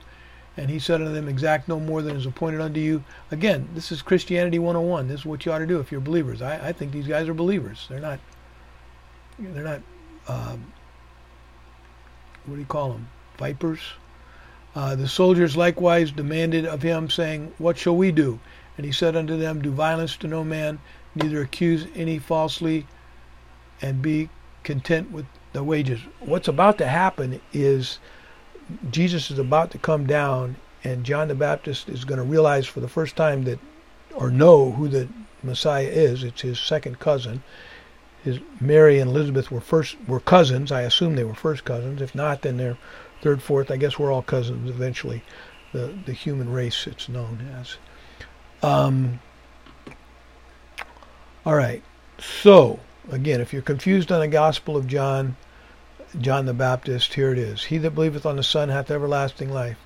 And 0.60 0.70
he 0.70 0.78
said 0.78 1.00
unto 1.00 1.13
them, 1.13 1.30
Exact 1.30 1.70
no 1.70 1.80
more 1.80 2.01
than 2.01 2.18
is 2.18 2.25
appointed 2.25 2.60
unto 2.60 2.82
you. 2.82 3.01
Again, 3.32 3.70
this 3.75 3.94
is 3.94 4.01
Christianity 4.01 4.60
101. 4.60 5.08
This 5.08 5.22
is 5.22 5.25
what 5.25 5.46
you 5.46 5.54
ought 5.54 5.60
to 5.60 5.66
do 5.66 5.80
if 5.80 5.89
you're 5.89 6.01
believers. 6.01 6.42
I, 6.42 6.68
I 6.68 6.74
think 6.74 6.92
these 6.92 7.08
guys 7.08 7.30
are 7.30 7.34
believers. 7.34 7.86
They're 7.89 8.01
not, 8.01 8.20
they're 9.39 9.63
not, 9.63 9.82
um, 10.28 10.74
what 12.46 12.56
do 12.56 12.60
you 12.60 12.66
call 12.66 12.92
them? 12.92 13.08
Vipers? 13.38 13.80
Uh, 14.75 14.98
the 14.98 15.08
soldiers 15.08 15.56
likewise 15.56 16.12
demanded 16.12 16.66
of 16.66 16.82
him, 16.82 17.10
saying, 17.10 17.54
What 17.58 17.78
shall 17.78 17.96
we 17.96 18.12
do? 18.12 18.42
And 18.75 18.86
he 18.86 18.92
said 18.92 19.16
unto 19.16 19.38
them, 19.38 19.62
Do 19.62 19.72
violence 19.72 20.18
to 20.18 20.28
no 20.28 20.44
man, 20.44 20.80
neither 21.16 21.42
accuse 21.42 21.88
any 21.96 22.20
falsely, 22.20 22.86
and 23.82 24.01
be 24.01 24.28
content 24.63 25.10
with 25.10 25.25
the 25.54 25.63
wages. 25.63 26.01
What's 26.20 26.50
about 26.50 26.78
to 26.80 26.88
happen 26.88 27.39
is 27.54 28.00
Jesus 28.90 29.32
is 29.32 29.40
about 29.40 29.72
to 29.72 29.78
come 29.78 30.06
down, 30.06 30.56
and 30.84 31.04
John 31.04 31.28
the 31.28 31.36
Baptist 31.36 31.90
is 31.90 32.06
going 32.06 32.20
to 32.20 32.24
realize 32.24 32.68
for 32.68 32.80
the 32.80 32.88
first 32.88 33.16
time 33.16 33.44
that, 33.46 33.60
or 34.16 34.30
know 34.30 34.72
who 34.72 34.88
the 34.88 35.08
Messiah 35.44 35.88
is. 35.88 36.24
It's 36.24 36.42
his 36.42 36.60
second 36.60 37.00
cousin. 37.00 37.44
His 38.24 38.40
Mary 38.60 39.00
and 39.00 39.10
Elizabeth 39.10 39.50
were 39.50 39.62
first 39.62 39.96
were 40.08 40.20
cousins. 40.20 40.72
I 40.72 40.82
assume 40.82 41.16
they 41.16 41.24
were 41.24 41.36
first 41.36 41.64
cousins. 41.64 42.02
If 42.02 42.14
not, 42.14 42.42
then 42.42 42.58
they're 42.58 42.78
third, 43.22 43.42
fourth. 43.42 43.72
I 43.72 43.78
guess 43.78 43.98
we're 43.98 44.12
all 44.12 44.22
cousins 44.22 44.70
eventually. 44.70 45.24
The 45.72 45.94
the 46.06 46.14
human 46.14 46.52
race 46.52 46.86
it's 46.86 47.08
known 47.08 47.48
as. 47.60 47.78
Um, 48.62 49.20
all 51.46 51.56
right. 51.56 51.82
So 52.20 52.80
again, 53.10 53.40
if 53.40 53.54
you're 53.54 53.62
confused 53.62 54.12
on 54.12 54.20
the 54.20 54.28
Gospel 54.28 54.76
of 54.76 54.86
John, 54.88 55.38
John 56.20 56.48
the 56.48 56.56
Baptist, 56.56 57.13
here 57.13 57.32
it 57.32 57.38
is. 57.38 57.66
He 57.66 57.78
that 57.78 57.92
believeth 57.92 58.25
on 58.25 58.36
the 58.36 58.42
Son 58.42 58.70
hath 58.70 58.89
everlasting 58.89 59.54
life, 59.54 59.78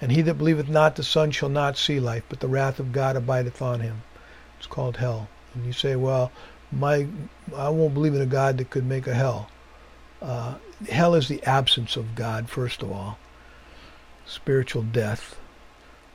and 0.00 0.10
he 0.10 0.22
that 0.22 0.34
believeth 0.34 0.68
not 0.68 0.96
the 0.96 1.04
Son 1.04 1.30
shall 1.30 1.48
not 1.48 1.78
see 1.78 2.00
life, 2.00 2.24
but 2.28 2.40
the 2.40 2.48
wrath 2.48 2.80
of 2.80 2.90
God 2.90 3.14
abideth 3.14 3.62
on 3.62 3.78
him. 3.78 4.02
It's 4.56 4.66
called 4.66 4.96
hell. 4.96 5.28
And 5.54 5.64
you 5.64 5.72
say, 5.72 5.94
well, 5.94 6.32
my 6.72 7.06
I 7.54 7.68
won't 7.68 7.94
believe 7.94 8.16
in 8.16 8.20
a 8.20 8.26
God 8.26 8.58
that 8.58 8.70
could 8.70 8.86
make 8.86 9.06
a 9.06 9.14
hell. 9.14 9.50
Uh, 10.20 10.54
hell 10.90 11.14
is 11.14 11.28
the 11.28 11.44
absence 11.44 11.94
of 11.94 12.16
God, 12.16 12.50
first 12.50 12.82
of 12.82 12.90
all. 12.90 13.16
Spiritual 14.26 14.82
death. 14.82 15.38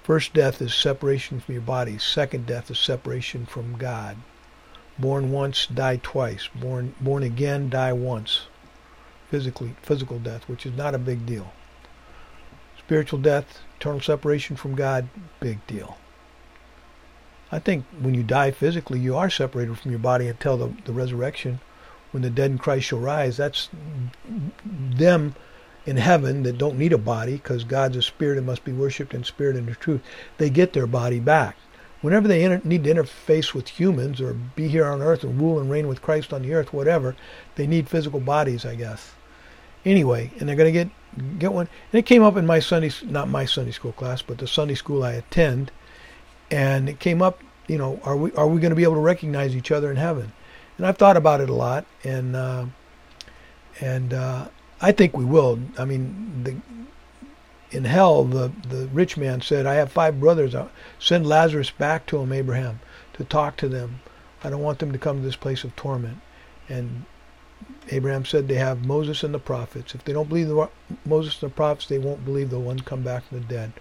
First 0.04 0.34
death 0.34 0.62
is 0.62 0.76
separation 0.76 1.40
from 1.40 1.54
your 1.54 1.62
body. 1.62 1.98
Second 1.98 2.46
death 2.46 2.70
is 2.70 2.80
separation 2.80 3.46
from 3.46 3.78
God. 3.78 4.18
Born 5.00 5.32
once, 5.32 5.68
die 5.68 6.02
twice. 6.04 6.50
Born 6.54 6.96
born 7.00 7.24
again, 7.24 7.70
die 7.70 7.94
once 7.94 8.48
physically 9.34 9.76
physical 9.82 10.20
death, 10.20 10.48
which 10.48 10.64
is 10.64 10.78
not 10.78 10.94
a 10.94 11.00
big 11.00 11.26
deal. 11.26 11.52
Spiritual 12.78 13.18
death, 13.18 13.62
eternal 13.80 14.00
separation 14.00 14.56
from 14.56 14.76
God, 14.76 15.10
big 15.40 15.66
deal. 15.66 15.98
I 17.52 17.58
think 17.58 17.84
when 18.00 18.14
you 18.14 18.22
die 18.22 18.52
physically, 18.52 19.00
you 19.00 19.18
are 19.18 19.32
separated 19.32 19.80
from 19.80 19.90
your 19.90 20.00
body 20.00 20.28
until 20.28 20.56
the, 20.56 20.72
the 20.86 20.94
resurrection. 20.94 21.62
When 22.12 22.22
the 22.22 22.30
dead 22.30 22.52
in 22.52 22.60
Christ 22.60 22.86
shall 22.86 23.00
rise, 23.00 23.38
that's 23.38 23.70
them 24.68 25.34
in 25.88 25.98
heaven 25.98 26.44
that 26.44 26.60
don't 26.60 26.78
need 26.78 26.94
a 26.94 27.00
body 27.00 27.38
because 27.38 27.64
God's 27.64 27.98
a 27.98 28.04
spirit 28.04 28.38
and 28.38 28.46
must 28.46 28.64
be 28.64 28.72
worshipped 28.72 29.16
in 29.16 29.24
spirit 29.24 29.56
and 29.56 29.68
in 29.68 29.74
truth. 29.74 30.02
They 30.38 30.52
get 30.52 30.74
their 30.74 30.86
body 30.86 31.20
back. 31.20 31.58
Whenever 32.02 32.28
they 32.28 32.44
inter- 32.44 32.62
need 32.64 32.84
to 32.84 32.94
interface 32.94 33.56
with 33.56 33.68
humans 33.68 34.22
or 34.22 34.34
be 34.34 34.68
here 34.68 34.86
on 34.86 35.02
earth 35.02 35.24
and 35.24 35.42
rule 35.42 35.60
and 35.60 35.72
reign 35.72 35.88
with 35.88 36.04
Christ 36.04 36.32
on 36.34 36.44
the 36.44 36.54
earth, 36.54 36.72
whatever, 36.72 37.16
they 37.56 37.66
need 37.66 37.90
physical 37.90 38.20
bodies, 38.20 38.64
I 38.64 38.76
guess 38.76 39.14
anyway, 39.86 40.32
and 40.40 40.48
they're 40.48 40.56
going 40.56 40.74
to 40.74 40.80
get 40.84 41.40
get 41.40 41.54
one. 41.54 41.68
And 41.92 42.00
it 42.00 42.06
came 42.06 42.24
up 42.24 42.38
in 42.38 42.46
my 42.46 42.60
Sunday, 42.60 42.92
not 43.04 43.30
my 43.30 43.46
Sunday 43.46 43.72
school 43.72 43.92
class, 43.92 44.22
but 44.22 44.38
the 44.38 44.48
Sunday 44.48 44.76
school 44.76 45.04
I 45.04 45.14
attend, 45.14 45.72
and 46.52 46.90
it 46.90 47.00
came 47.00 47.22
up. 47.22 47.42
You 47.68 47.78
know, 47.78 48.00
are 48.04 48.18
we 48.18 48.32
are 48.34 48.48
we 48.48 48.60
going 48.60 48.72
to 48.72 48.76
be 48.76 48.84
able 48.84 48.96
to 48.96 49.00
recognize 49.00 49.56
each 49.56 49.72
other 49.72 49.90
in 49.92 49.98
heaven? 49.98 50.34
And 50.78 50.88
I've 50.88 50.98
thought 50.98 51.18
about 51.18 51.42
it 51.42 51.50
a 51.50 51.54
lot, 51.54 51.86
and 52.04 52.36
uh, 52.36 52.66
and 53.80 54.14
uh, 54.14 54.48
I 54.82 54.92
think 54.92 55.16
we 55.16 55.26
will. 55.26 55.60
I 55.78 55.86
mean, 55.86 56.44
the, 56.44 57.78
in 57.78 57.86
hell, 57.86 58.24
the 58.26 58.52
the 58.68 58.88
rich 58.88 59.18
man 59.18 59.42
said, 59.42 59.66
"I 59.66 59.76
have 59.76 59.92
five 59.92 60.20
brothers. 60.20 60.56
I'll 60.56 60.72
send 61.00 61.26
Lazarus 61.26 61.70
back 61.70 62.06
to 62.08 62.18
him, 62.18 62.34
Abraham, 62.34 62.80
to 63.14 63.24
talk 63.24 63.58
to 63.58 63.70
them. 63.70 64.02
I 64.44 64.50
don't 64.50 64.62
want 64.62 64.80
them 64.80 64.92
to 64.92 64.98
come 64.98 65.18
to 65.18 65.24
this 65.24 65.36
place 65.36 65.64
of 65.64 65.76
torment." 65.76 66.18
And 66.70 67.06
Abraham 67.90 68.26
said 68.26 68.48
they 68.48 68.56
have 68.56 68.86
Moses 68.86 69.24
and 69.24 69.34
the 69.34 69.40
prophets. 69.40 69.94
If 69.94 70.04
they 70.04 70.14
don't 70.14 70.30
believe 70.30 70.48
the 70.48 70.70
Moses 71.06 71.42
and 71.42 71.52
the 71.52 71.56
prophets, 71.56 71.88
they 71.88 71.98
won't 71.98 72.26
believe 72.26 72.50
the 72.50 72.60
one 72.60 72.80
come 72.80 73.04
back 73.04 73.28
from 73.28 73.40
the 73.40 73.46
dead. 73.46 73.74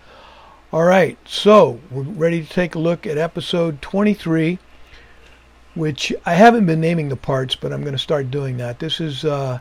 All 0.72 0.84
right, 0.84 1.18
so 1.26 1.80
we're 1.90 2.02
ready 2.02 2.42
to 2.42 2.48
take 2.48 2.74
a 2.74 2.78
look 2.78 3.06
at 3.06 3.18
episode 3.18 3.82
23, 3.82 4.58
which 5.74 6.12
I 6.24 6.34
haven't 6.34 6.66
been 6.66 6.80
naming 6.80 7.10
the 7.10 7.16
parts, 7.16 7.54
but 7.54 7.72
I'm 7.72 7.82
going 7.82 7.92
to 7.92 7.98
start 7.98 8.30
doing 8.30 8.56
that. 8.56 8.78
This 8.78 8.98
is 8.98 9.24
uh, 9.24 9.60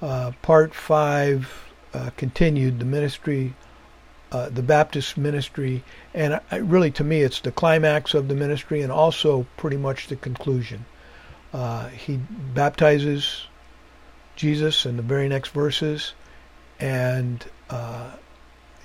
uh, 0.00 0.32
part 0.42 0.72
five, 0.72 1.52
uh, 1.92 2.10
continued 2.16 2.78
the 2.78 2.84
ministry, 2.84 3.54
uh, 4.30 4.48
the 4.48 4.62
Baptist 4.62 5.16
ministry, 5.16 5.82
and 6.14 6.40
I, 6.50 6.56
really, 6.56 6.90
to 6.92 7.04
me, 7.04 7.22
it's 7.22 7.40
the 7.40 7.52
climax 7.52 8.14
of 8.14 8.28
the 8.28 8.34
ministry 8.34 8.82
and 8.82 8.92
also 8.92 9.46
pretty 9.56 9.76
much 9.76 10.06
the 10.06 10.16
conclusion. 10.16 10.84
Uh, 11.52 11.88
he 11.88 12.20
baptizes 12.54 13.46
Jesus 14.36 14.86
in 14.86 14.96
the 14.96 15.02
very 15.02 15.28
next 15.28 15.50
verses, 15.50 16.14
and 16.78 17.44
uh, 17.70 18.10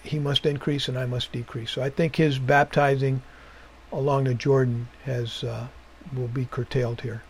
he 0.03 0.17
must 0.17 0.46
increase 0.46 0.88
and 0.88 0.98
I 0.98 1.05
must 1.05 1.31
decrease. 1.31 1.72
So 1.72 1.81
I 1.81 1.89
think 1.89 2.15
his 2.15 2.39
baptizing 2.39 3.22
along 3.91 4.24
the 4.24 4.34
Jordan 4.34 4.88
has 5.03 5.43
uh, 5.43 5.67
will 6.15 6.27
be 6.27 6.46
curtailed 6.46 7.01
here. 7.01 7.22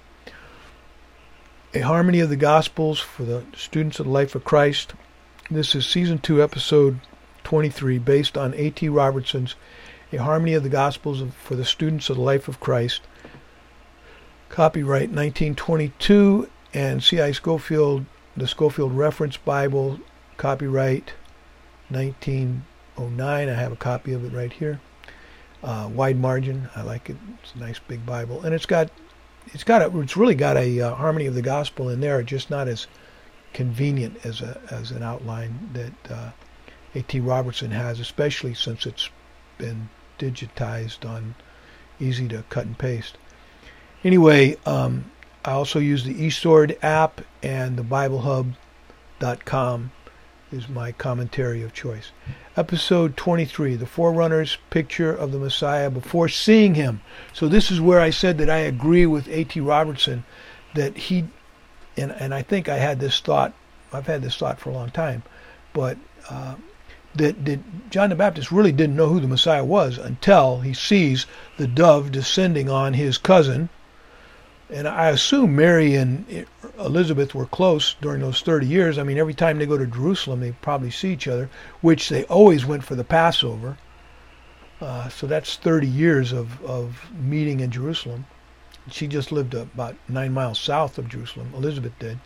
A 1.73 1.79
harmony 1.79 2.19
of 2.19 2.29
the 2.29 2.35
Gospels 2.35 2.99
for 2.99 3.23
the 3.23 3.43
students 3.55 3.99
of 3.99 4.05
the 4.05 4.11
life 4.11 4.35
of 4.35 4.43
Christ. 4.43 4.93
This 5.49 5.73
is 5.73 5.85
season 5.85 6.19
two, 6.19 6.41
episode 6.43 6.99
23, 7.43 7.97
based 7.97 8.37
on 8.37 8.53
A.T. 8.53 8.87
Robertson's 8.89 9.55
A 10.11 10.17
Harmony 10.17 10.53
of 10.53 10.63
the 10.63 10.69
Gospels 10.69 11.23
for 11.43 11.55
the 11.55 11.65
Students 11.65 12.09
of 12.09 12.17
the 12.17 12.21
Life 12.21 12.47
of 12.47 12.59
Christ. 12.59 13.01
Copyright 14.49 15.09
1922 15.09 16.49
and 16.73 17.01
C.I. 17.01 17.31
Scofield, 17.31 18.05
the 18.35 18.47
Scofield 18.47 18.93
Reference 18.93 19.38
Bible, 19.38 20.00
copyright 20.38 21.13
1909. 21.89 23.50
I 23.50 23.53
have 23.53 23.71
a 23.71 23.77
copy 23.77 24.13
of 24.13 24.23
it 24.25 24.35
right 24.35 24.51
here. 24.51 24.79
Uh, 25.63 25.89
wide 25.93 26.17
margin. 26.17 26.69
I 26.75 26.81
like 26.81 27.09
it. 27.09 27.17
It's 27.43 27.53
a 27.53 27.59
nice 27.59 27.79
big 27.79 28.05
Bible, 28.05 28.41
and 28.41 28.55
it's 28.55 28.65
got 28.65 28.89
it's 29.47 29.63
got 29.63 29.81
a, 29.81 30.00
it's 30.00 30.17
really 30.17 30.35
got 30.35 30.57
a 30.57 30.81
uh, 30.81 30.95
harmony 30.95 31.25
of 31.27 31.35
the 31.35 31.41
gospel 31.41 31.89
in 31.89 32.00
there. 32.00 32.23
Just 32.23 32.50
not 32.50 32.67
as 32.67 32.88
convenient 33.53 34.25
as 34.25 34.41
a 34.41 34.59
as 34.71 34.91
an 34.91 35.03
outline 35.03 35.69
that 35.73 36.11
uh, 36.11 36.31
A.T. 36.95 37.19
Robertson 37.19 37.71
has, 37.71 38.00
especially 38.00 38.53
since 38.53 38.85
it's 38.85 39.09
been 39.57 39.89
digitized 40.17 41.07
on 41.07 41.35
easy 42.00 42.27
to 42.27 42.43
cut 42.50 42.65
and 42.65 42.77
paste. 42.77 43.17
Anyway, 44.03 44.57
um, 44.65 45.11
I 45.43 45.53
also 45.53 45.79
use 45.79 46.03
the 46.03 46.13
eSword 46.13 46.77
app 46.83 47.21
and 47.41 47.75
the 47.75 47.83
BibleHub.com 47.83 49.91
is 50.51 50.69
my 50.69 50.91
commentary 50.91 51.63
of 51.63 51.74
choice. 51.74 52.12
Episode 52.55 53.17
23, 53.17 53.75
The 53.75 53.88
Forerunner's 53.88 54.60
Picture 54.69 55.12
of 55.12 55.31
the 55.31 55.39
Messiah 55.39 55.89
Before 55.89 56.29
Seeing 56.29 56.75
Him. 56.75 57.01
So 57.33 57.48
this 57.48 57.71
is 57.71 57.81
where 57.81 58.01
I 58.01 58.12
said 58.12 58.38
that 58.38 58.50
I 58.50 58.57
agree 58.57 59.07
with 59.07 59.27
A.T. 59.29 59.60
Robertson 59.62 60.25
that 60.75 60.95
he, 60.95 61.25
and, 61.98 62.12
and 62.12 62.36
I 62.36 62.43
think 62.43 62.69
I 62.69 62.77
had 62.77 63.00
this 63.00 63.19
thought, 63.19 63.53
I've 63.91 64.07
had 64.07 64.21
this 64.21 64.38
thought 64.38 64.60
for 64.60 64.69
a 64.69 64.74
long 64.74 64.91
time, 64.91 65.24
but 65.74 65.98
uh, 66.29 66.55
that, 67.15 67.43
that 67.45 67.89
John 67.89 68.10
the 68.10 68.15
Baptist 68.15 68.51
really 68.51 68.71
didn't 68.71 68.95
know 68.95 69.07
who 69.07 69.19
the 69.19 69.27
Messiah 69.27 69.65
was 69.65 69.98
until 69.98 70.60
he 70.60 70.74
sees 70.74 71.25
the 71.57 71.67
dove 71.67 72.12
descending 72.12 72.69
on 72.69 72.93
his 72.93 73.17
cousin, 73.17 73.69
and 74.71 74.87
I 74.87 75.09
assume 75.09 75.55
Mary 75.55 75.95
and 75.95 76.45
Elizabeth 76.79 77.35
were 77.35 77.45
close 77.45 77.95
during 78.01 78.21
those 78.21 78.41
30 78.41 78.65
years. 78.65 78.97
I 78.97 79.03
mean, 79.03 79.17
every 79.17 79.33
time 79.33 79.59
they 79.59 79.65
go 79.65 79.77
to 79.77 79.85
Jerusalem, 79.85 80.39
they 80.39 80.51
probably 80.53 80.91
see 80.91 81.11
each 81.11 81.27
other, 81.27 81.49
which 81.81 82.10
they 82.10 82.23
always 82.25 82.65
went 82.65 82.84
for 82.84 82.95
the 82.95 83.03
Passover. 83.03 83.77
Uh, 84.79 85.10
so 85.10 85.27
that's 85.27 85.57
30 85.57 85.88
years 85.88 86.31
of, 86.31 86.63
of 86.63 87.12
meeting 87.13 87.60
in 87.60 87.69
Jerusalem. 87.69 88.25
She 88.89 89.07
just 89.07 89.31
lived 89.31 89.53
about 89.53 89.95
nine 90.07 90.34
miles 90.34 90.60
south 90.60 90.97
of 90.97 91.07
Jerusalem. 91.07 91.51
Elizabeth 91.55 91.93
did, 91.99 92.17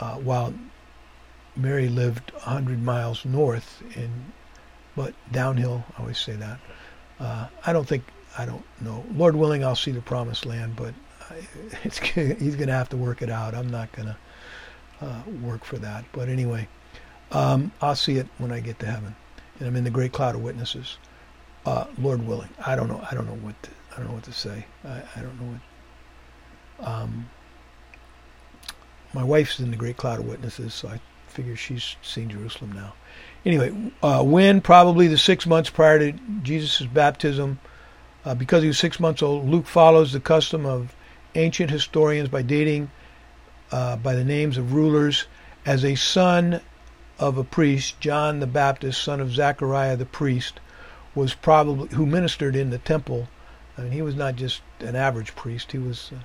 uh, 0.00 0.16
while 0.16 0.52
Mary 1.56 1.88
lived 1.88 2.32
100 2.32 2.82
miles 2.82 3.24
north 3.24 3.82
in, 3.94 4.32
but 4.96 5.14
downhill. 5.30 5.84
I 5.96 6.00
always 6.00 6.18
say 6.18 6.34
that. 6.36 6.58
Uh, 7.20 7.46
I 7.64 7.72
don't 7.72 7.86
think 7.86 8.02
I 8.36 8.46
don't 8.46 8.64
know. 8.80 9.04
Lord 9.14 9.36
willing, 9.36 9.64
I'll 9.64 9.76
see 9.76 9.92
the 9.92 10.00
promised 10.00 10.44
land, 10.44 10.74
but 10.74 10.92
it's 11.84 11.98
he's 11.98 12.56
going 12.56 12.68
to 12.68 12.74
have 12.74 12.88
to 12.90 12.96
work 12.96 13.22
it 13.22 13.30
out. 13.30 13.54
I'm 13.54 13.70
not 13.70 13.92
going 13.92 14.08
to 14.08 14.16
uh, 15.00 15.22
work 15.42 15.64
for 15.64 15.78
that. 15.78 16.04
But 16.12 16.28
anyway, 16.28 16.68
um, 17.32 17.72
I'll 17.80 17.96
see 17.96 18.16
it 18.16 18.26
when 18.38 18.52
I 18.52 18.60
get 18.60 18.78
to 18.80 18.86
heaven, 18.86 19.14
and 19.58 19.68
I'm 19.68 19.76
in 19.76 19.84
the 19.84 19.90
great 19.90 20.12
cloud 20.12 20.34
of 20.34 20.42
witnesses. 20.42 20.98
Uh, 21.66 21.86
Lord 21.98 22.26
willing, 22.26 22.50
I 22.64 22.76
don't 22.76 22.88
know. 22.88 23.06
I 23.10 23.14
don't 23.14 23.26
know 23.26 23.36
what 23.36 23.60
to, 23.62 23.70
I 23.92 23.96
don't 23.96 24.08
know 24.08 24.14
what 24.14 24.24
to 24.24 24.32
say. 24.32 24.66
I, 24.84 25.02
I 25.16 25.22
don't 25.22 25.40
know 25.40 25.58
what. 26.78 26.88
Um, 26.88 27.28
my 29.14 29.24
wife's 29.24 29.60
in 29.60 29.70
the 29.70 29.76
great 29.76 29.96
cloud 29.96 30.18
of 30.18 30.26
witnesses, 30.26 30.74
so 30.74 30.88
I 30.88 31.00
figure 31.28 31.56
she's 31.56 31.96
seen 32.02 32.28
Jerusalem 32.28 32.72
now. 32.72 32.94
Anyway, 33.46 33.92
uh, 34.02 34.22
when 34.22 34.60
probably 34.60 35.06
the 35.06 35.18
six 35.18 35.46
months 35.46 35.70
prior 35.70 35.98
to 35.98 36.12
Jesus' 36.42 36.82
baptism, 36.82 37.60
uh, 38.24 38.34
because 38.34 38.62
he 38.62 38.68
was 38.68 38.78
six 38.78 38.98
months 38.98 39.22
old, 39.22 39.48
Luke 39.48 39.66
follows 39.66 40.12
the 40.12 40.20
custom 40.20 40.66
of 40.66 40.94
ancient 41.34 41.70
historians 41.70 42.28
by 42.28 42.42
dating 42.42 42.90
uh, 43.72 43.96
by 43.96 44.14
the 44.14 44.24
names 44.24 44.56
of 44.56 44.72
rulers 44.72 45.26
as 45.66 45.84
a 45.84 45.94
son 45.94 46.60
of 47.18 47.38
a 47.38 47.44
priest, 47.44 47.98
John 48.00 48.40
the 48.40 48.46
Baptist, 48.46 49.02
son 49.02 49.20
of 49.20 49.32
Zechariah 49.32 49.96
the 49.96 50.06
priest, 50.06 50.60
was 51.14 51.34
probably 51.34 51.88
who 51.88 52.06
ministered 52.06 52.56
in 52.56 52.70
the 52.70 52.78
temple. 52.78 53.28
I 53.78 53.82
mean, 53.82 53.92
he 53.92 54.02
was 54.02 54.14
not 54.14 54.36
just 54.36 54.62
an 54.80 54.96
average 54.96 55.34
priest; 55.34 55.72
he 55.72 55.78
was 55.78 56.10
uh, 56.12 56.20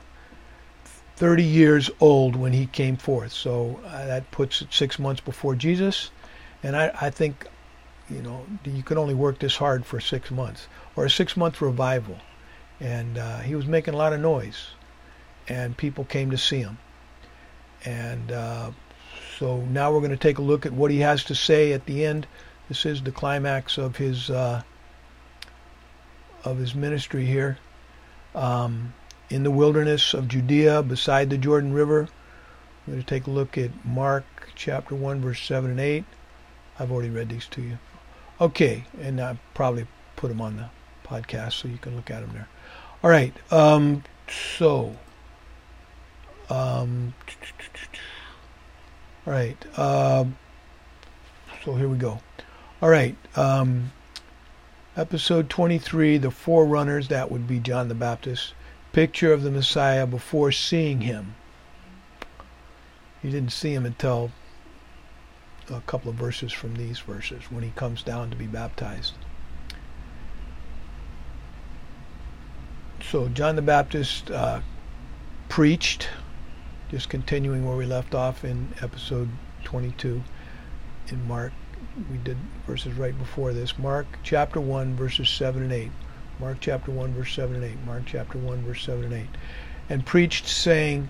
30 1.16 1.44
years 1.44 1.90
old 2.00 2.36
when 2.36 2.54
he 2.54 2.66
came 2.66 2.98
forth. 2.98 3.32
So 3.32 3.80
uh, 3.86 4.06
that 4.06 4.32
puts 4.32 4.62
it 4.62 4.74
six 4.74 5.00
months 5.00 5.22
before 5.22 5.56
Jesus, 5.56 6.12
and 6.64 6.76
I, 6.76 6.92
I 7.00 7.10
think, 7.10 7.48
you 8.10 8.22
know, 8.22 8.46
you 8.64 8.84
can 8.84 8.98
only 8.98 9.14
work 9.14 9.40
this 9.40 9.58
hard 9.58 9.86
for 9.86 10.00
six 10.00 10.32
months 10.32 10.68
or 10.96 11.06
a 11.06 11.10
six-month 11.10 11.62
revival, 11.62 12.18
and 12.80 13.18
uh, 13.18 13.40
he 13.40 13.56
was 13.56 13.66
making 13.66 13.94
a 13.94 13.98
lot 13.98 14.14
of 14.14 14.20
noise 14.20 14.72
and 15.50 15.76
people 15.76 16.06
came 16.06 16.32
to 16.32 16.38
see 16.38 16.60
him. 16.60 16.78
And 17.84 18.32
uh, 18.32 18.72
so 19.38 19.58
now 19.62 19.92
we're 19.92 20.00
going 20.00 20.12
to 20.12 20.18
take 20.18 20.38
a 20.38 20.44
look 20.44 20.66
at 20.66 20.72
what 20.72 20.92
he 20.92 21.00
has 21.00 21.24
to 21.26 21.36
say 21.36 21.74
at 21.74 21.86
the 21.86 22.06
end. 22.06 22.28
This 22.68 22.86
is 22.86 23.02
the 23.02 23.12
climax 23.12 23.78
of 23.78 23.98
his 23.98 24.30
uh, 24.30 24.62
of 26.46 26.58
his 26.58 26.76
ministry 26.76 27.26
here. 27.26 27.58
Um, 28.36 28.94
in 29.30 29.44
the 29.44 29.52
wilderness 29.52 30.14
of 30.14 30.28
Judea, 30.28 30.84
beside 30.84 31.30
the 31.30 31.38
Jordan 31.38 31.74
River, 31.74 32.08
we're 32.86 32.94
going 32.94 33.04
to 33.04 33.10
take 33.10 33.28
a 33.28 33.32
look 33.32 33.58
at 33.58 33.86
Mark 33.86 34.26
chapter 34.56 34.96
1, 34.96 35.22
verse 35.22 35.42
7 35.42 35.72
and 35.72 35.80
8. 35.80 36.06
I've 36.80 36.92
already 36.92 37.10
read 37.10 37.30
these 37.30 37.48
to 37.48 37.62
you. 37.62 37.78
Okay, 38.40 38.86
and 39.02 39.20
I 39.20 39.38
probably 39.54 39.86
put 40.16 40.30
them 40.30 40.42
on 40.42 40.58
the 40.58 40.70
podcast 41.04 41.54
so 41.54 41.68
you 41.68 41.78
can 41.78 41.96
look 41.96 42.10
at 42.10 42.22
them 42.22 42.32
there. 42.34 42.48
All 43.04 43.10
right, 43.10 43.34
um, 43.52 44.04
so 44.30 44.96
um, 46.50 47.14
all 49.26 49.34
right. 49.34 49.80
Um, 49.80 50.38
so 51.64 51.76
here 51.76 51.88
we 51.88 51.98
go. 51.98 52.20
All 52.82 52.90
right. 52.90 53.16
Um, 53.36 53.92
episode 54.96 55.50
23, 55.50 56.18
The 56.18 56.32
Forerunners, 56.32 57.10
that 57.10 57.30
would 57.32 57.48
be 57.48 57.60
John 57.60 57.90
the 57.90 57.96
Baptist. 57.96 58.54
Picture 58.92 59.32
of 59.34 59.44
the 59.44 59.52
Messiah 59.52 60.08
before 60.08 60.52
seeing 60.52 61.02
him. 61.02 61.36
He 63.22 63.30
didn't 63.30 63.52
see 63.52 63.74
him 63.74 63.86
until 63.86 64.32
a 65.70 65.82
couple 65.82 66.10
of 66.10 66.16
verses 66.16 66.52
from 66.52 66.76
these 66.76 67.00
verses 67.00 67.44
when 67.52 67.64
he 67.64 67.72
comes 67.76 68.02
down 68.02 68.30
to 68.30 68.36
be 68.36 68.48
baptized. 68.48 69.14
So 73.04 73.28
John 73.30 73.56
the 73.56 73.62
Baptist 73.62 74.32
uh, 74.32 74.62
preached 75.50 76.10
just 76.90 77.08
continuing 77.08 77.68
where 77.68 77.78
we 77.78 77.86
left 77.86 78.16
off 78.16 78.44
in 78.44 78.74
episode 78.82 79.30
22 79.64 80.24
in 81.10 81.28
Mark. 81.28 81.54
We 82.12 82.18
did 82.18 82.38
verses 82.66 82.94
right 82.94 83.16
before 83.18 83.54
this. 83.54 83.78
Mark 83.78 84.08
chapter 84.24 84.60
1, 84.60 84.96
verses 84.96 85.30
7 85.30 85.62
and 85.62 85.72
8. 85.72 85.92
Mark 86.40 86.58
chapter 86.60 86.90
1, 86.92 87.14
verse 87.14 87.34
7 87.36 87.56
and 87.56 87.64
8. 87.64 87.86
Mark 87.86 88.04
chapter 88.08 88.40
1, 88.40 88.64
verse 88.64 88.84
7 88.84 89.04
and 89.04 89.14
8. 89.14 89.28
And 89.88 90.06
preached, 90.06 90.48
saying, 90.48 91.10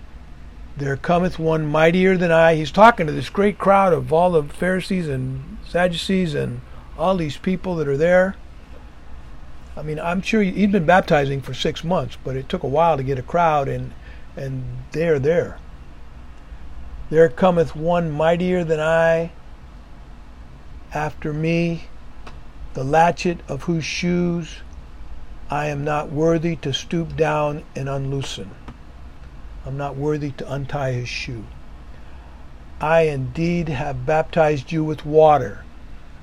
There 0.76 0.98
cometh 0.98 1.38
one 1.38 1.64
mightier 1.64 2.18
than 2.18 2.30
I. 2.30 2.56
He's 2.56 2.70
talking 2.70 3.06
to 3.06 3.12
this 3.12 3.30
great 3.30 3.56
crowd 3.56 3.94
of 3.94 4.12
all 4.12 4.32
the 4.32 4.42
Pharisees 4.42 5.08
and 5.08 5.56
Sadducees 5.66 6.34
and 6.34 6.60
all 6.98 7.16
these 7.16 7.38
people 7.38 7.74
that 7.76 7.88
are 7.88 7.96
there. 7.96 8.36
I 9.78 9.82
mean, 9.82 9.98
I'm 9.98 10.20
sure 10.20 10.42
he'd 10.42 10.72
been 10.72 10.84
baptizing 10.84 11.40
for 11.40 11.54
six 11.54 11.82
months, 11.82 12.18
but 12.22 12.36
it 12.36 12.50
took 12.50 12.64
a 12.64 12.68
while 12.68 12.98
to 12.98 13.02
get 13.02 13.18
a 13.18 13.22
crowd, 13.22 13.66
and 13.66 13.94
and 14.36 14.64
they're 14.92 15.18
there 15.18 15.58
There 17.10 17.28
cometh 17.28 17.74
one 17.74 18.10
mightier 18.10 18.62
than 18.62 18.80
I 18.80 19.32
after 20.94 21.32
me, 21.32 21.84
the 22.74 22.84
latchet 22.84 23.38
of 23.48 23.64
whose 23.64 23.84
shoes 23.84 24.58
I 25.50 25.66
am 25.66 25.82
not 25.82 26.12
worthy 26.12 26.54
to 26.56 26.72
stoop 26.72 27.16
down 27.16 27.64
and 27.74 27.88
unloosen. 27.88 28.52
I'm 29.66 29.76
not 29.76 29.96
worthy 29.96 30.30
to 30.32 30.52
untie 30.52 30.92
his 30.92 31.08
shoe. 31.08 31.44
I 32.80 33.02
indeed 33.02 33.68
have 33.68 34.06
baptized 34.06 34.70
you 34.70 34.84
with 34.84 35.04
water. 35.04 35.64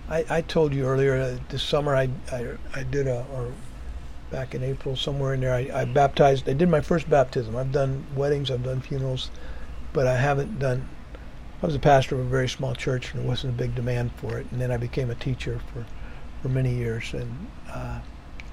I, 0.10 0.26
I 0.30 0.42
told 0.42 0.74
you 0.74 0.86
earlier 0.86 1.18
uh, 1.18 1.38
this 1.50 1.62
summer 1.62 1.96
I, 1.96 2.10
I, 2.32 2.48
I 2.74 2.84
did 2.84 3.08
a, 3.08 3.26
or 3.34 3.52
back 4.32 4.56
in 4.56 4.64
April, 4.64 4.96
somewhere 4.96 5.34
in 5.34 5.42
there, 5.42 5.54
I, 5.54 5.70
I 5.74 5.86
baptized, 5.86 6.48
I 6.50 6.54
did 6.54 6.70
my 6.70 6.82
first 6.82 7.10
baptism. 7.10 7.56
I've 7.56 7.72
done 7.72 8.06
weddings, 8.16 8.50
I've 8.50 8.64
done 8.64 8.82
funerals, 8.82 9.30
but 9.94 10.08
I 10.08 10.16
haven't 10.16 10.60
done, 10.60 10.88
I 11.62 11.66
was 11.66 11.76
a 11.76 11.80
pastor 11.80 12.16
of 12.16 12.22
a 12.22 12.30
very 12.30 12.50
small 12.50 12.76
church 12.76 13.12
and 13.12 13.22
there 13.22 13.28
wasn't 13.28 13.54
a 13.54 13.58
big 13.58 13.76
demand 13.76 14.12
for 14.14 14.38
it. 14.38 14.48
And 14.52 14.62
then 14.62 14.72
I 14.72 14.78
became 14.78 15.10
a 15.10 15.16
teacher 15.16 15.60
for, 15.74 15.86
for 16.42 16.50
many 16.50 16.74
years. 16.74 17.14
And 17.14 17.48
uh, 17.72 18.00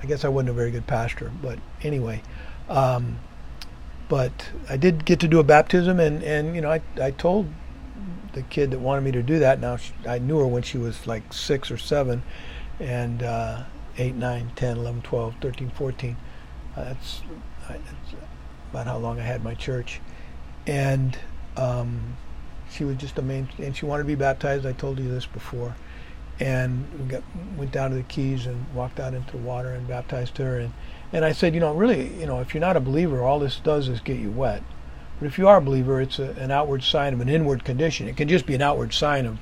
I 0.03 0.07
guess 0.07 0.25
I 0.25 0.29
wasn't 0.29 0.51
a 0.51 0.55
very 0.55 0.71
good 0.71 0.87
pastor, 0.87 1.33
but 1.43 1.59
anyway. 1.83 2.23
Um, 2.69 3.19
but 4.09 4.51
I 4.69 4.77
did 4.77 5.05
get 5.05 5.21
to 5.21 5.29
do 5.29 5.39
a 5.39 5.45
baptism, 5.45 5.99
and, 5.99 6.23
and 6.23 6.55
you 6.55 6.61
know, 6.61 6.71
I, 6.71 6.83
I 7.01 7.11
told 7.11 7.49
the 8.33 8.43
kid 8.43 8.71
that 8.73 8.81
wanted 8.81 9.03
me 9.03 9.13
to 9.13 9.23
do 9.23 9.39
that. 9.39 9.61
Now, 9.61 9.77
she, 9.77 9.93
I 10.07 10.19
knew 10.19 10.39
her 10.39 10.47
when 10.47 10.63
she 10.63 10.77
was 10.77 11.07
like 11.07 11.33
six 11.33 11.71
or 11.71 11.79
seven, 11.79 12.23
and 12.81 13.23
uh, 13.23 13.65
8, 13.97 14.15
9, 14.15 14.53
10, 14.57 14.77
11, 14.77 15.03
12, 15.03 15.35
13, 15.41 15.71
14. 15.71 16.17
Uh, 16.77 16.85
that's, 16.85 17.23
that's, 17.69 17.81
about 18.71 18.87
how 18.87 18.99
long 18.99 19.21
I 19.21 19.23
had 19.23 19.45
my 19.45 19.55
church. 19.55 20.01
And 20.67 21.19
um, 21.57 22.17
she 22.71 22.85
was 22.85 22.97
just 22.97 23.19
a 23.19 23.23
main, 23.23 23.49
and 23.59 23.77
she 23.77 23.87
wanted 23.87 24.05
to 24.05 24.07
be 24.07 24.15
baptized. 24.15 24.67
I 24.67 24.73
told 24.73 24.99
you 24.99 25.09
this 25.09 25.27
before. 25.27 25.75
And 26.41 26.87
we 26.99 27.07
got, 27.07 27.23
went 27.57 27.71
down 27.71 27.91
to 27.91 27.97
the 27.97 28.03
Keys 28.03 28.47
and 28.47 28.67
walked 28.75 28.99
out 28.99 29.15
into 29.15 29.33
the 29.33 29.39
water 29.39 29.71
and 29.73 29.87
baptized 29.87 30.39
her. 30.39 30.59
And, 30.59 30.73
and 31.13 31.25
I 31.25 31.33
said, 31.33 31.55
you 31.55 31.61
know, 31.61 31.75
really, 31.75 32.13
you 32.19 32.27
know, 32.27 32.41
if 32.41 32.55
you're 32.55 32.61
not 32.61 32.77
a 32.77 32.81
believer, 32.81 33.23
all 33.23 33.39
this 33.39 33.61
does 33.61 33.89
is 33.89 34.01
get 34.01 34.19
you 34.19 34.31
wet. 34.31 34.63
But 35.21 35.27
if 35.27 35.39
you 35.39 35.47
are 35.47 35.59
a 35.59 35.63
believer, 35.63 36.01
it's 36.01 36.19
a, 36.19 36.31
an 36.33 36.51
outward 36.51 36.83
sign 36.83 37.15
of 37.15 37.21
an 37.21 37.29
inward 37.29 37.65
condition. 37.65 38.09
It 38.09 38.17
can 38.17 38.27
just 38.27 38.47
be 38.47 38.55
an 38.55 38.63
outward 38.63 38.93
sign 38.93 39.27
of 39.27 39.39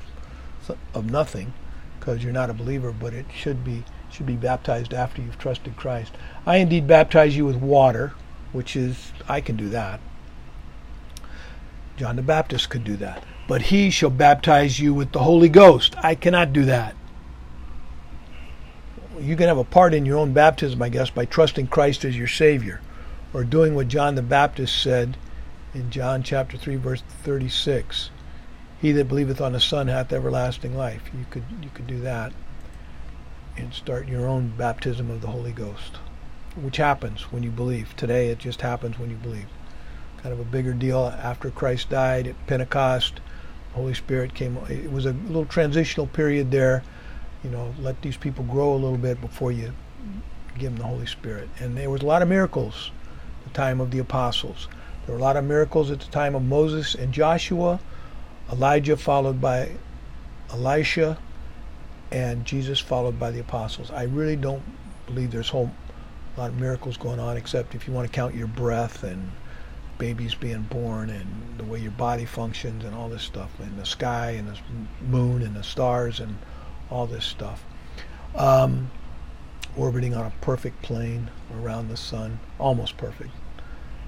of 0.95 1.11
nothing 1.11 1.53
because 1.99 2.23
you're 2.23 2.33
not 2.33 2.51
a 2.51 2.55
believer, 2.55 2.93
but 2.93 3.13
it 3.13 3.27
should 3.35 3.65
be 3.65 3.85
should 4.11 4.27
be 4.27 4.37
baptized 4.37 4.93
after 4.93 5.23
you've 5.23 5.39
trusted 5.39 5.77
Christ. 5.77 6.13
I 6.47 6.59
indeed 6.59 6.87
baptize 6.87 7.37
you 7.37 7.47
with 7.47 7.57
water, 7.57 8.13
which 8.53 8.77
is, 8.77 9.11
I 9.27 9.41
can 9.41 9.57
do 9.57 9.71
that. 9.71 10.01
John 11.97 12.17
the 12.17 12.23
Baptist 12.23 12.71
could 12.71 12.85
do 12.85 12.97
that. 12.97 13.23
But 13.47 13.63
he 13.63 13.91
shall 13.91 14.11
baptize 14.11 14.81
you 14.81 14.95
with 14.95 15.13
the 15.13 15.21
Holy 15.21 15.49
Ghost. 15.49 15.95
I 16.03 16.15
cannot 16.15 16.53
do 16.53 16.65
that. 16.65 16.95
You 19.21 19.37
can 19.37 19.49
have 19.49 19.59
a 19.59 19.65
part 19.65 19.95
in 19.95 20.07
your 20.07 20.19
own 20.19 20.33
baptism, 20.33 20.81
I 20.81 20.89
guess, 20.89 21.11
by 21.11 21.27
trusting 21.27 21.67
Christ 21.67 22.05
as 22.05 22.17
your 22.17 22.29
Savior, 22.29 22.81
or 23.35 23.45
doing 23.45 23.75
what 23.75 23.89
John 23.89 24.15
the 24.15 24.23
Baptist 24.23 24.81
said 24.81 25.17
in 25.75 25.91
John 25.91 26.23
chapter 26.23 26.57
3, 26.57 26.77
verse 26.77 27.03
36. 27.23 28.11
He 28.81 28.93
that 28.93 29.09
believeth 29.09 29.41
on 29.41 29.53
the 29.53 29.61
Son 29.61 29.89
hath 29.89 30.13
everlasting 30.13 30.77
life. 30.77 31.03
You 31.17 31.25
could 31.31 31.45
you 31.63 31.71
could 31.73 31.87
do 31.87 32.01
that 32.01 32.33
and 33.57 33.73
start 33.73 34.09
your 34.09 34.27
own 34.27 34.55
baptism 34.57 35.11
of 35.11 35.21
the 35.21 35.29
Holy 35.29 35.53
Ghost, 35.53 35.99
which 36.57 36.79
happens 36.79 37.31
when 37.31 37.43
you 37.43 37.51
believe. 37.51 37.95
Today 37.97 38.29
it 38.29 38.39
just 38.39 38.63
happens 38.63 38.99
when 38.99 39.11
you 39.11 39.17
believe. 39.17 39.47
Kind 40.23 40.33
of 40.33 40.41
a 40.41 40.45
bigger 40.45 40.73
deal 40.73 41.13
after 41.23 41.51
Christ 41.51 41.91
died 41.91 42.27
at 42.29 42.47
Pentecost. 42.47 43.21
Holy 43.75 43.95
Spirit 43.95 44.35
came. 44.35 44.57
It 44.69 44.93
was 44.93 45.07
a 45.07 45.13
little 45.13 45.47
transitional 45.47 46.07
period 46.07 46.51
there. 46.51 46.83
You 47.43 47.51
know, 47.51 47.75
let 47.81 48.03
these 48.03 48.17
people 48.17 48.45
grow 48.45 48.73
a 48.73 48.75
little 48.75 48.99
bit 48.99 49.21
before 49.21 49.51
you 49.51 49.73
give 50.59 50.73
them 50.73 50.77
the 50.77 50.87
Holy 50.87 51.07
Spirit. 51.07 51.49
And 51.59 51.77
there 51.77 51.91
was 51.91 52.03
a 52.03 52.07
lot 52.07 52.23
of 52.23 52.29
miracles 52.29 52.91
the 53.45 53.51
time 53.51 53.81
of 53.81 53.91
the 53.91 53.99
apostles. 53.99 54.69
There 55.07 55.15
were 55.15 55.21
a 55.21 55.25
lot 55.25 55.37
of 55.37 55.45
miracles 55.45 55.91
at 55.91 56.01
the 56.01 56.11
time 56.11 56.35
of 56.35 56.43
Moses 56.43 56.95
and 56.95 57.13
Joshua. 57.13 57.81
Elijah 58.51 58.97
followed 58.97 59.41
by 59.41 59.73
Elisha 60.51 61.19
and 62.11 62.45
Jesus 62.45 62.79
followed 62.79 63.19
by 63.19 63.31
the 63.31 63.41
apostles. 63.41 63.91
I 63.91 64.05
really 64.05 64.37
don't 64.37 64.63
believe 65.07 65.31
there's 65.31 65.49
a 65.49 65.53
whole 65.53 65.73
lot 66.37 66.51
of 66.51 66.61
miracles 66.61 66.97
going 66.97 67.19
on, 67.19 67.37
except 67.37 67.75
if 67.75 67.89
you 67.89 67.95
want 67.95 68.07
to 68.07 68.15
count 68.15 68.35
your 68.35 68.47
breath 68.47 69.03
and 69.03 69.33
babies 70.03 70.35
being 70.35 70.63
born 70.63 71.09
and 71.11 71.57
the 71.59 71.63
way 71.63 71.79
your 71.79 71.93
body 71.93 72.25
functions 72.25 72.85
and 72.85 72.93
all 72.93 73.09
this 73.09 73.23
stuff, 73.23 73.51
and 73.61 73.79
the 73.79 73.87
sky 73.87 74.31
and 74.31 74.49
the 74.49 74.59
moon 75.01 75.43
and 75.43 75.55
the 75.55 75.63
stars 75.63 76.19
and 76.19 76.37
all 76.91 77.07
this 77.07 77.25
stuff. 77.25 77.65
Um, 78.35 78.91
orbiting 79.77 80.13
on 80.13 80.27
a 80.27 80.33
perfect 80.41 80.83
plane 80.83 81.31
around 81.55 81.89
the 81.89 81.97
sun, 81.97 82.41
almost 82.59 82.97
perfect. 82.97 83.31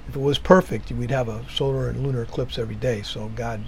If 0.08 0.16
it 0.16 0.20
was 0.20 0.36
perfect, 0.36 0.90
we'd 0.90 1.12
have 1.12 1.28
a 1.28 1.48
solar 1.48 1.88
and 1.88 2.02
lunar 2.02 2.22
eclipse 2.22 2.58
every 2.58 2.74
day. 2.74 3.02
So 3.02 3.28
God 3.28 3.62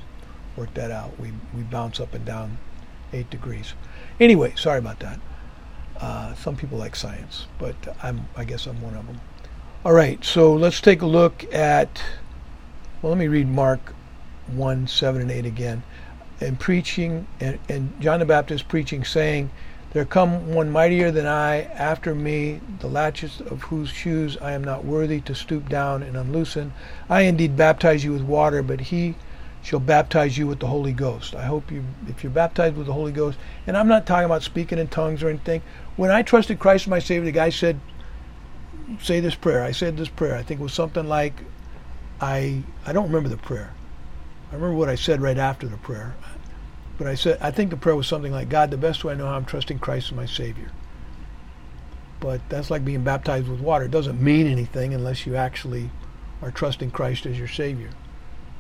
worked 0.57 0.75
that 0.75 0.91
out. 0.91 1.21
We 1.21 1.33
we 1.55 1.63
bounce 1.63 2.01
up 2.01 2.13
and 2.13 2.25
down 2.25 2.59
eight 3.13 3.31
degrees. 3.31 3.75
Anyway, 4.19 4.53
sorry 4.57 4.81
about 4.81 4.99
that. 4.99 5.21
Uh, 6.01 6.35
some 6.35 6.57
people 6.57 6.77
like 6.77 6.97
science, 6.97 7.47
but 7.57 7.77
I'm, 8.03 8.29
I 8.37 8.43
guess 8.43 8.67
I'm 8.67 8.83
one 8.83 8.97
of 8.97 9.07
them. 9.07 9.21
All 9.87 9.93
right, 9.93 10.25
so 10.25 10.53
let's 10.53 10.81
take 10.81 11.01
a 11.01 11.07
look 11.07 11.45
at, 11.55 12.03
well, 13.01 13.11
let 13.13 13.19
me 13.21 13.29
read 13.29 13.47
Mark 13.47 13.95
1, 14.49 14.89
7 14.89 15.23
and 15.23 15.31
8 15.31 15.47
again. 15.47 15.85
And 16.41 16.59
preaching, 16.59 17.29
and, 17.39 17.61
and 17.69 18.01
John 18.01 18.19
the 18.19 18.25
Baptist 18.25 18.67
preaching, 18.67 19.05
saying, 19.05 19.49
There 19.93 20.05
come 20.05 20.53
one 20.53 20.73
mightier 20.73 21.13
than 21.13 21.29
I 21.29 21.63
after 21.67 22.17
me, 22.17 22.61
the 22.81 22.89
latches 22.89 23.41
of 23.41 23.63
whose 23.63 23.89
shoes 23.89 24.37
I 24.39 24.55
am 24.55 24.65
not 24.65 24.85
worthy 24.85 25.21
to 25.21 25.37
stoop 25.37 25.69
down 25.69 26.03
and 26.03 26.17
unloosen. 26.17 26.73
I 27.09 27.21
indeed 27.21 27.57
baptize 27.57 28.03
you 28.03 28.13
with 28.13 28.23
water, 28.23 28.65
but 28.65 28.81
he 28.81 29.15
shall 29.63 29.79
baptize 29.79 30.37
you 30.37 30.49
with 30.49 30.59
the 30.59 30.67
Holy 30.67 30.93
Ghost. 30.93 31.37
I 31.37 31.45
hope 31.45 31.71
you, 31.71 31.85
if 32.09 32.25
you're 32.25 32.33
baptized 32.33 32.77
with 32.77 32.89
the 32.89 32.93
Holy 32.93 33.13
Ghost, 33.13 33.39
and 33.69 33.77
I'm 33.77 33.87
not 33.87 34.05
talking 34.05 34.27
about 34.27 34.43
speaking 34.43 34.81
in 34.81 34.89
tongues 34.89 35.23
or 35.23 35.29
anything. 35.29 35.63
When 35.95 36.11
I 36.11 36.23
trusted 36.23 36.59
Christ 36.59 36.89
my 36.89 36.99
Savior, 36.99 37.27
the 37.27 37.31
guy 37.31 37.51
said, 37.51 37.79
say 39.01 39.21
this 39.21 39.35
prayer. 39.35 39.63
I 39.63 39.73
said 39.73 39.97
this 39.97 40.09
prayer. 40.09 40.35
I 40.35 40.43
think 40.43 40.61
it 40.61 40.63
was 40.63 40.73
something 40.73 41.09
like, 41.09 41.35
I, 42.21 42.63
I 42.87 42.93
don't 42.93 43.07
remember 43.07 43.29
the 43.29 43.37
prayer. 43.37 43.73
I 44.51 44.55
remember 44.55 44.77
what 44.77 44.89
I 44.89 44.95
said 44.95 45.21
right 45.21 45.39
after 45.39 45.67
the 45.67 45.77
prayer. 45.77 46.15
But 46.99 47.07
I 47.07 47.15
said, 47.15 47.39
I 47.41 47.51
think 47.51 47.71
the 47.71 47.77
prayer 47.77 47.97
was 47.97 48.07
something 48.07 48.33
like, 48.33 48.49
God, 48.49 48.71
the 48.71 48.77
best 48.77 49.05
way 49.05 49.13
I 49.13 49.17
know 49.17 49.27
how 49.27 49.37
I'm 49.37 49.45
trusting 49.45 49.81
Christ 49.81 50.09
as 50.09 50.13
my 50.17 50.27
Savior. 50.27 50.71
But 52.21 52.41
that's 52.49 52.71
like 52.71 52.85
being 52.85 53.05
baptized 53.05 53.49
with 53.49 53.61
water. 53.61 53.85
It 53.85 53.91
doesn't 53.91 54.21
mean 54.21 54.47
anything 54.47 54.95
unless 54.95 55.27
you 55.27 55.37
actually 55.37 55.91
are 56.41 56.51
trusting 56.51 56.91
Christ 56.91 57.27
as 57.27 57.39
your 57.39 57.49
Savior. 57.49 57.91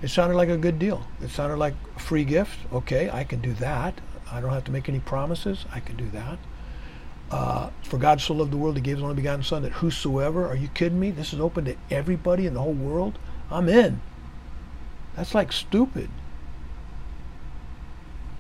It 0.02 0.08
sounded 0.08 0.36
like 0.36 0.50
a 0.50 0.58
good 0.58 0.78
deal. 0.78 1.06
It 1.22 1.30
sounded 1.30 1.56
like 1.56 1.74
a 1.96 2.00
free 2.00 2.24
gift. 2.24 2.58
Okay, 2.72 3.08
I 3.08 3.24
can 3.24 3.40
do 3.40 3.54
that. 3.54 3.98
I 4.30 4.40
don't 4.40 4.52
have 4.52 4.64
to 4.64 4.72
make 4.72 4.88
any 4.88 5.00
promises. 5.00 5.64
I 5.72 5.80
can 5.80 5.96
do 5.96 6.10
that. 6.10 6.38
Uh, 7.30 7.70
for 7.82 7.98
God 7.98 8.20
so 8.20 8.34
loved 8.34 8.52
the 8.52 8.56
world, 8.56 8.76
He 8.76 8.82
gave 8.82 8.96
His 8.96 9.02
only 9.02 9.16
begotten 9.16 9.42
Son, 9.42 9.62
that 9.62 9.72
whosoever, 9.72 10.46
are 10.46 10.56
you 10.56 10.68
kidding 10.68 11.00
me? 11.00 11.10
This 11.10 11.32
is 11.32 11.40
open 11.40 11.64
to 11.64 11.76
everybody 11.90 12.46
in 12.46 12.54
the 12.54 12.60
whole 12.60 12.72
world. 12.72 13.18
I'm 13.50 13.68
in. 13.68 14.00
That's 15.16 15.34
like 15.34 15.52
stupid. 15.52 16.10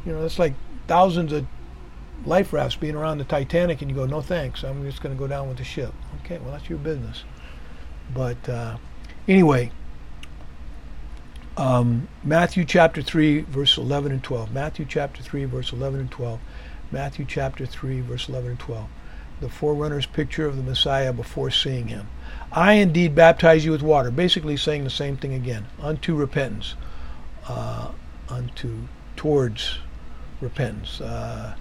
You 0.04 0.12
know, 0.12 0.22
that's 0.22 0.38
like 0.38 0.54
thousands 0.86 1.32
of 1.32 1.46
life 2.24 2.52
rafts 2.52 2.76
being 2.76 2.94
around 2.94 3.18
the 3.18 3.24
Titanic, 3.24 3.82
and 3.82 3.90
you 3.90 3.96
go, 3.96 4.06
no 4.06 4.20
thanks. 4.20 4.62
I'm 4.62 4.84
just 4.84 5.02
going 5.02 5.14
to 5.14 5.18
go 5.18 5.26
down 5.26 5.48
with 5.48 5.58
the 5.58 5.64
ship. 5.64 5.92
Okay, 6.24 6.38
well 6.38 6.52
that's 6.52 6.68
your 6.68 6.78
business. 6.78 7.24
But 8.14 8.48
uh, 8.48 8.76
anyway. 9.26 9.72
Um, 11.56 12.08
Matthew 12.22 12.66
chapter 12.66 13.00
3, 13.00 13.40
verse 13.40 13.78
11 13.78 14.12
and 14.12 14.22
12. 14.22 14.52
Matthew 14.52 14.84
chapter 14.86 15.22
3, 15.22 15.46
verse 15.46 15.72
11 15.72 16.00
and 16.00 16.10
12. 16.10 16.38
Matthew 16.90 17.24
chapter 17.24 17.66
3, 17.66 18.00
verse 18.00 18.28
11 18.28 18.50
and 18.50 18.58
12. 18.58 18.86
The 19.40 19.48
forerunner's 19.48 20.06
picture 20.06 20.46
of 20.46 20.56
the 20.56 20.62
Messiah 20.62 21.12
before 21.12 21.50
seeing 21.50 21.88
him. 21.88 22.08
I 22.52 22.74
indeed 22.74 23.14
baptize 23.14 23.64
you 23.64 23.72
with 23.72 23.82
water. 23.82 24.10
Basically 24.10 24.56
saying 24.56 24.84
the 24.84 24.90
same 24.90 25.16
thing 25.16 25.34
again. 25.34 25.66
Unto 25.80 26.14
repentance. 26.14 26.74
Uh, 27.46 27.92
unto, 28.28 28.88
towards 29.14 29.78
repentance. 30.40 31.00
Uh, 31.00 31.54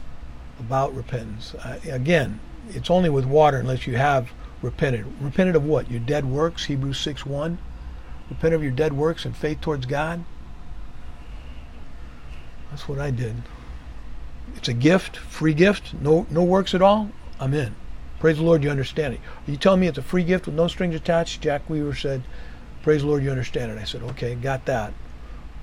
about 0.60 0.96
repentance. 0.96 1.54
Uh, 1.56 1.80
again, 1.92 2.40
it's 2.70 2.90
only 2.90 3.10
with 3.10 3.26
water 3.26 3.58
unless 3.58 3.86
you 3.86 3.98
have 3.98 4.32
repented. 4.62 5.06
Repented 5.20 5.56
of 5.56 5.66
what? 5.66 5.92
Your 5.92 6.00
dead 6.00 6.26
works, 6.26 6.66
Hebrews 6.66 6.98
6 7.00 7.26
1 7.26 7.58
repent 8.30 8.54
of 8.54 8.64
your 8.64 8.72
dead 8.72 8.94
works 8.94 9.26
and 9.26 9.36
faith 9.36 9.62
towards 9.62 9.86
God. 9.86 10.24
That's 12.70 12.88
what 12.88 13.00
I 13.00 13.12
did. 13.12 13.36
It's 14.56 14.68
a 14.68 14.74
gift, 14.74 15.18
free 15.18 15.54
gift, 15.54 15.94
no 16.02 16.26
no 16.30 16.44
works 16.44 16.74
at 16.74 16.82
all. 16.82 17.12
I'm 17.40 17.54
in. 17.54 17.76
Praise 18.20 18.38
the 18.38 18.44
Lord, 18.44 18.64
you 18.64 18.70
understand 18.70 19.14
it. 19.14 19.20
You 19.46 19.58
telling 19.58 19.82
me 19.82 19.88
it's 19.88 19.98
a 19.98 20.02
free 20.02 20.24
gift 20.24 20.46
with 20.46 20.56
no 20.56 20.68
strings 20.68 20.96
attached? 20.96 21.42
Jack 21.42 21.70
Weaver 21.70 21.94
said, 21.94 22.24
Praise 22.82 23.02
the 23.02 23.08
Lord, 23.08 23.24
you 23.24 23.30
understand 23.30 23.72
it. 23.72 23.78
I 23.78 23.84
said, 23.84 24.02
Okay, 24.04 24.36
got 24.36 24.66
that. 24.66 24.94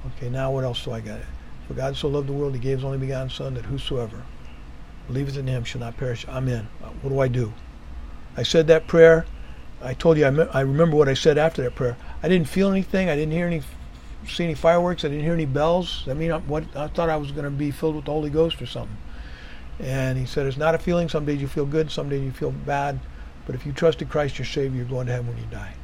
Okay, 0.07 0.28
now 0.28 0.50
what 0.50 0.64
else 0.64 0.85
do 0.85 0.92
I 0.92 1.00
got? 1.00 1.20
For 1.66 1.74
God 1.74 1.96
so 1.96 2.09
loved 2.09 2.28
the 2.28 2.33
world, 2.33 2.55
he 2.55 2.61
gave 2.61 2.78
his 2.78 2.85
only 2.85 2.98
begotten 2.98 3.31
Son, 3.31 3.55
that 3.55 3.64
whosoever 3.64 4.22
believeth 5.07 5.37
in 5.37 5.46
him 5.46 5.64
shall 5.64 5.81
not 5.81 5.96
perish. 5.96 6.26
I'm 6.28 6.48
in. 6.48 6.68
Uh, 6.83 6.88
what 7.00 7.11
do 7.11 7.20
I 7.20 7.28
do? 7.28 7.52
I 8.37 8.42
said 8.42 8.66
that 8.68 8.87
prayer. 8.87 9.26
I 9.81 9.94
told 9.94 10.16
you 10.16 10.26
I, 10.26 10.31
me- 10.31 10.46
I 10.52 10.61
remember 10.61 10.96
what 10.96 11.09
I 11.09 11.14
said 11.14 11.38
after 11.38 11.62
that 11.62 11.74
prayer. 11.74 11.96
I 12.22 12.28
didn't 12.28 12.48
feel 12.48 12.70
anything. 12.70 13.09
I 13.09 13.16
didn't 13.16 13.33
hear 13.33 13.46
any, 13.46 13.62
see 14.26 14.44
any 14.44 14.54
fireworks. 14.54 15.04
I 15.04 15.08
didn't 15.08 15.24
hear 15.24 15.35
any 15.35 15.46
bells. 15.46 16.04
I 16.08 16.14
mean, 16.14 16.30
what 16.30 16.64
I 16.76 16.88
thought 16.88 17.08
I 17.11 17.16
was 17.16 17.32
going 17.32 17.44
to 17.44 17.50
be 17.50 17.70
filled 17.70 17.96
with 17.96 18.04
the 18.04 18.12
Holy 18.12 18.30
Ghost 18.30 18.61
or 18.62 18.66
something. 18.66 18.96
And 19.80 20.18
he 20.18 20.26
said, 20.26 20.46
it's 20.46 20.56
not 20.56 20.74
a 20.74 20.78
feeling. 20.78 21.08
Some 21.08 21.24
days 21.24 21.40
you 21.40 21.48
feel 21.48 21.66
good, 21.66 21.90
some 21.90 22.08
days 22.08 22.22
you 22.22 22.30
feel 22.30 22.50
bad. 22.50 23.00
But 23.46 23.54
if 23.54 23.66
you 23.66 23.72
trusted 23.72 24.08
Christ 24.08 24.38
your 24.38 24.46
Savior, 24.46 24.78
you're 24.78 24.85
going 24.85 25.06
to 25.06 25.12
heaven 25.12 25.28
when 25.28 25.38
you 25.38 25.46
die. 25.50 25.74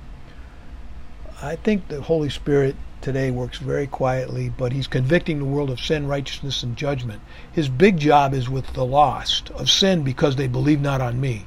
I 1.42 1.56
think 1.56 1.88
the 1.88 2.00
Holy 2.00 2.30
Spirit 2.30 2.76
today 3.00 3.30
works 3.30 3.58
very 3.58 3.86
quietly, 3.86 4.48
but 4.48 4.72
he's 4.72 4.86
convicting 4.86 5.38
the 5.38 5.44
world 5.44 5.70
of 5.70 5.80
sin, 5.80 6.06
righteousness, 6.06 6.62
and 6.62 6.76
judgment. 6.76 7.20
His 7.52 7.68
big 7.68 7.98
job 7.98 8.34
is 8.34 8.48
with 8.48 8.72
the 8.74 8.84
lost, 8.84 9.50
of 9.50 9.70
sin 9.70 10.02
because 10.02 10.36
they 10.36 10.48
believe 10.48 10.80
not 10.80 11.00
on 11.00 11.20
me, 11.20 11.46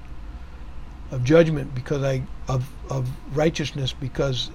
of 1.11 1.23
judgment 1.23 1.75
because 1.75 2.03
I 2.03 2.23
of 2.47 2.69
of 2.89 3.09
righteousness 3.33 3.93
because 3.93 4.51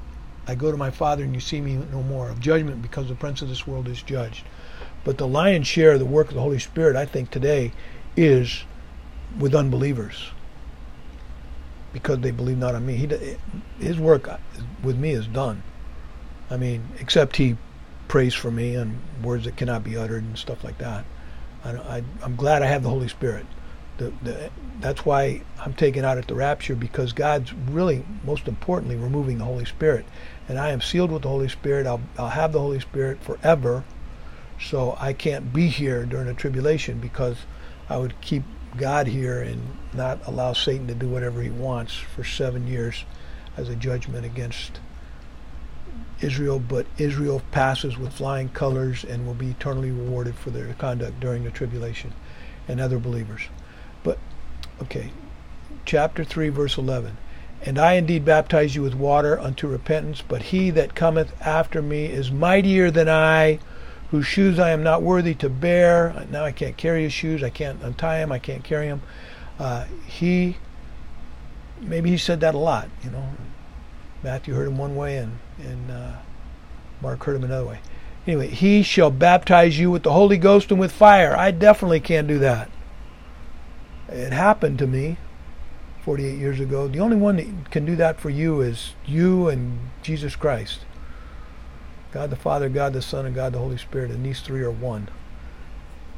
I 0.47 0.55
go 0.55 0.71
to 0.71 0.77
my 0.77 0.91
Father 0.91 1.25
and 1.25 1.35
you 1.35 1.41
see 1.41 1.61
me 1.61 1.75
no 1.91 2.03
more, 2.03 2.29
of 2.29 2.41
judgment 2.41 2.83
because 2.83 3.09
the 3.09 3.15
prince 3.15 3.43
of 3.43 3.49
this 3.49 3.67
world 3.67 3.89
is 3.89 4.03
judged. 4.03 4.45
But 5.05 5.19
the 5.19 5.27
lion's 5.27 5.67
share 5.67 5.93
of 5.93 5.99
the 5.99 6.05
work 6.05 6.29
of 6.29 6.35
the 6.35 6.41
Holy 6.41 6.59
Spirit, 6.59 6.97
I 6.97 7.05
think, 7.05 7.31
today 7.31 7.73
is 8.17 8.65
with 9.39 9.55
unbelievers 9.55 10.31
because 11.93 12.21
they 12.21 12.31
believe 12.31 12.59
not 12.59 12.75
on 12.75 12.87
me. 12.87 12.95
He, 12.97 13.37
his 13.79 13.99
work 13.99 14.29
uh, 14.29 14.37
with 14.83 14.97
me 14.97 15.11
is 15.11 15.27
done. 15.27 15.63
I 16.51 16.57
mean, 16.57 16.89
except 17.01 17.37
he 17.37 17.57
prays 18.09 18.35
for 18.35 18.51
me 18.51 18.75
and 18.75 19.01
words 19.23 19.45
that 19.45 19.57
cannot 19.57 19.83
be 19.83 19.97
uttered 19.97 20.23
and 20.23 20.39
stuff 20.39 20.63
like 20.63 20.79
that. 20.79 21.05
I, 21.65 22.05
am 22.23 22.37
glad 22.37 22.63
I 22.63 22.67
have 22.67 22.83
the 22.83 22.91
Holy 22.91 23.09
Spirit. 23.09 23.47
The, 23.99 24.13
the, 24.23 24.51
that's 24.81 25.07
why 25.07 25.43
I'm 25.59 25.73
taken 25.73 26.05
out 26.05 26.19
at 26.19 26.29
the 26.29 26.35
rapture 26.35 26.75
because 26.75 27.13
God's 27.13 27.53
really, 27.53 28.05
most 28.25 28.47
importantly, 28.47 28.97
removing 28.97 29.39
the 29.39 29.45
Holy 29.45 29.65
Spirit. 29.65 30.05
And 30.49 30.59
I 30.59 30.71
am 30.71 30.81
sealed 30.81 31.11
with 31.11 31.23
the 31.23 31.29
Holy 31.29 31.49
Spirit. 31.49 31.87
I'll, 31.87 32.03
I'll 32.19 32.29
have 32.29 32.53
the 32.53 32.61
Holy 32.61 32.81
Spirit 32.81 33.23
forever. 33.23 33.85
So 34.61 34.97
I 35.01 35.13
can't 35.13 35.53
be 35.53 35.69
here 35.69 36.05
during 36.05 36.27
the 36.27 36.35
tribulation 36.35 36.99
because 36.99 37.39
I 37.89 37.97
would 37.97 38.21
keep 38.21 38.43
God 38.77 39.07
here 39.07 39.41
and 39.41 39.63
not 39.95 40.19
allow 40.27 40.53
Satan 40.53 40.87
to 40.89 40.95
do 40.95 41.09
whatever 41.09 41.41
he 41.41 41.51
wants 41.51 41.95
for 41.95 42.25
seven 42.25 42.67
years 42.67 43.05
as 43.57 43.69
a 43.69 43.77
judgment 43.77 44.27
against 44.27 44.81
Israel, 46.21 46.59
but 46.59 46.87
Israel 46.99 47.43
passes 47.51 47.99
with 47.99 48.13
flying 48.13 48.49
colors 48.49 49.05
and 49.05 49.27
will 49.27 49.35
be 49.35 49.51
eternally 49.51 49.91
rewarded 49.91 50.35
for 50.35 50.51
their 50.51 50.73
conduct 50.75 51.21
during 51.21 51.45
the 51.45 51.51
tribulation 51.51 52.13
and 52.69 52.81
other 52.81 52.99
believers. 52.99 53.43
Okay, 54.83 55.11
chapter 55.85 56.25
3, 56.25 56.49
verse 56.51 56.77
11. 56.77 57.17
And 57.62 57.79
I 57.79 57.95
indeed 57.95 58.25
baptize 58.25 58.75
you 58.75 58.83
with 58.83 58.95
water 58.95 59.39
unto 59.39 59.67
repentance, 59.67 60.23
but 60.27 60.43
he 60.43 60.71
that 60.71 60.95
cometh 60.95 61.35
after 61.41 61.81
me 61.81 62.07
is 62.07 62.31
mightier 62.31 62.91
than 62.91 63.09
I, 63.09 63.59
whose 64.11 64.27
shoes 64.27 64.59
I 64.59 64.71
am 64.71 64.83
not 64.83 65.03
worthy 65.03 65.35
to 65.37 65.49
bear. 65.49 66.27
Now 66.31 66.45
I 66.45 66.53
can't 66.53 66.77
carry 66.77 67.03
his 67.03 67.12
shoes, 67.12 67.43
I 67.43 67.51
can't 67.51 67.83
untie 67.83 68.19
him, 68.19 68.31
I 68.31 68.39
can't 68.39 68.62
carry 68.62 68.87
him. 68.87 69.03
Uh, 69.59 69.87
he, 70.07 70.59
maybe 71.81 72.11
he 72.11 72.19
said 72.19 72.41
that 72.41 72.55
a 72.55 72.59
lot, 72.59 72.89
you 73.03 73.11
know. 73.11 73.31
Matthew 74.23 74.55
heard 74.55 74.69
him 74.69 74.79
one 74.79 74.97
way 74.97 75.19
and 75.19 75.39
and 75.59 75.91
uh, 75.91 76.12
Mark 77.01 77.23
heard 77.25 77.37
him 77.37 77.45
another 77.45 77.67
way. 77.67 77.79
Anyway, 78.27 78.49
he 78.49 78.83
shall 78.83 79.11
baptize 79.11 79.79
you 79.79 79.91
with 79.91 80.03
the 80.03 80.12
Holy 80.12 80.37
Ghost 80.37 80.71
and 80.71 80.81
with 80.81 80.91
fire. 80.91 81.37
I 81.37 81.53
definitely 81.53 82.01
can't 82.01 82.27
do 82.27 82.39
that. 82.41 82.69
It 84.09 84.33
happened 84.33 84.79
to 84.79 84.87
me 84.87 85.16
48 86.03 86.38
years 86.38 86.61
ago. 86.61 86.88
The 86.88 87.01
only 87.01 87.16
one 87.16 87.37
that 87.37 87.71
can 87.71 87.85
do 87.85 87.97
that 87.97 88.21
for 88.21 88.31
you 88.31 88.61
is 88.61 88.95
you 89.05 89.49
and 89.49 89.79
Jesus 90.03 90.37
Christ. 90.37 90.81
God 92.12 92.31
the 92.31 92.37
Father, 92.37 92.69
God 92.69 92.92
the 92.92 93.03
Son, 93.03 93.27
and 93.27 93.35
God 93.35 93.53
the 93.53 93.59
Holy 93.59 93.77
Spirit, 93.77 94.11
and 94.11 94.25
these 94.25 94.40
three 94.40 94.62
are 94.62 94.71
one. 94.71 95.09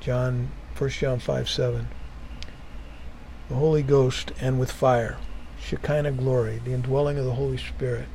John, 0.00 0.50
1 0.76 0.90
John 0.90 1.18
5, 1.18 1.48
7. 1.48 1.88
The 3.48 3.54
Holy 3.54 3.82
Ghost 3.82 4.32
and 4.40 4.60
with 4.60 4.70
fire. 4.70 5.18
Shekinah 5.60 6.12
glory, 6.12 6.60
the 6.64 6.72
indwelling 6.72 7.18
of 7.18 7.24
the 7.24 7.34
Holy 7.34 7.56
Spirit. 7.56 8.06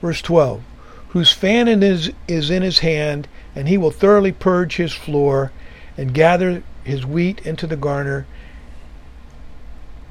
Verse 0.00 0.20
12 0.20 0.62
Whose 1.10 1.32
fan 1.32 1.66
is, 1.82 2.12
is 2.28 2.50
in 2.50 2.62
his 2.62 2.80
hand, 2.80 3.26
and 3.54 3.68
he 3.68 3.78
will 3.78 3.90
thoroughly 3.90 4.32
purge 4.32 4.76
his 4.76 4.92
floor 4.92 5.52
and 5.96 6.12
gather 6.12 6.62
his 6.84 7.06
wheat 7.06 7.40
into 7.46 7.66
the 7.66 7.76
garner, 7.76 8.26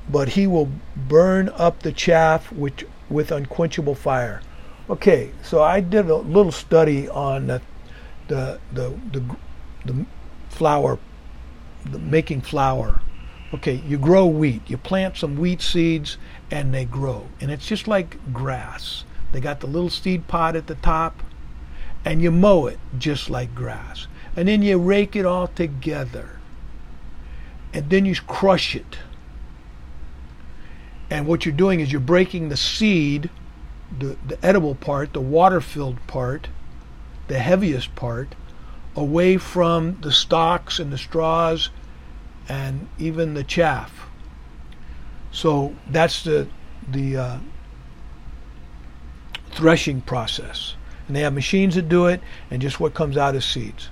but 0.09 0.29
he 0.29 0.47
will 0.47 0.71
burn 0.95 1.49
up 1.49 1.81
the 1.81 1.91
chaff 1.91 2.51
which, 2.51 2.85
with 3.09 3.31
unquenchable 3.31 3.95
fire. 3.95 4.41
Okay, 4.89 5.31
so 5.41 5.63
I 5.63 5.79
did 5.79 6.09
a 6.09 6.15
little 6.15 6.51
study 6.51 7.09
on 7.09 7.47
the 7.47 7.61
the 8.27 8.59
the 8.71 8.93
the, 9.11 9.23
the 9.85 10.05
flour, 10.49 10.99
the 11.85 11.99
making 11.99 12.41
flour. 12.41 13.01
Okay, 13.53 13.81
you 13.87 13.97
grow 13.97 14.25
wheat. 14.25 14.61
You 14.67 14.77
plant 14.77 15.17
some 15.17 15.37
wheat 15.37 15.61
seeds, 15.61 16.17
and 16.51 16.73
they 16.73 16.85
grow, 16.85 17.27
and 17.41 17.49
it's 17.49 17.65
just 17.65 17.87
like 17.87 18.33
grass. 18.33 19.05
They 19.31 19.39
got 19.39 19.59
the 19.59 19.67
little 19.67 19.89
seed 19.89 20.27
pod 20.27 20.55
at 20.55 20.67
the 20.67 20.75
top, 20.75 21.21
and 22.03 22.21
you 22.21 22.31
mow 22.31 22.67
it 22.67 22.79
just 22.97 23.29
like 23.29 23.55
grass. 23.55 24.07
And 24.35 24.47
then 24.47 24.61
you 24.61 24.77
rake 24.77 25.15
it 25.15 25.25
all 25.25 25.47
together. 25.47 26.39
And 27.73 27.89
then 27.89 28.05
you 28.05 28.15
crush 28.15 28.75
it. 28.75 28.97
And 31.09 31.27
what 31.27 31.45
you're 31.45 31.55
doing 31.55 31.79
is 31.79 31.91
you're 31.91 32.01
breaking 32.01 32.49
the 32.49 32.57
seed, 32.57 33.29
the, 33.97 34.17
the 34.27 34.43
edible 34.43 34.75
part, 34.75 35.13
the 35.13 35.21
water 35.21 35.61
filled 35.61 36.05
part, 36.07 36.47
the 37.27 37.39
heaviest 37.39 37.95
part, 37.95 38.35
away 38.95 39.37
from 39.37 39.99
the 40.01 40.11
stalks 40.11 40.79
and 40.79 40.91
the 40.91 40.97
straws 40.97 41.69
and 42.47 42.87
even 42.97 43.33
the 43.33 43.43
chaff. 43.43 44.09
So 45.31 45.75
that's 45.89 46.23
the 46.23 46.47
the 46.87 47.17
uh, 47.17 47.37
threshing 49.51 50.01
process. 50.01 50.75
And 51.07 51.15
they 51.15 51.21
have 51.21 51.33
machines 51.33 51.75
that 51.75 51.89
do 51.89 52.07
it, 52.07 52.21
and 52.49 52.61
just 52.61 52.79
what 52.79 52.93
comes 52.93 53.17
out 53.17 53.35
is 53.35 53.45
seeds. 53.45 53.89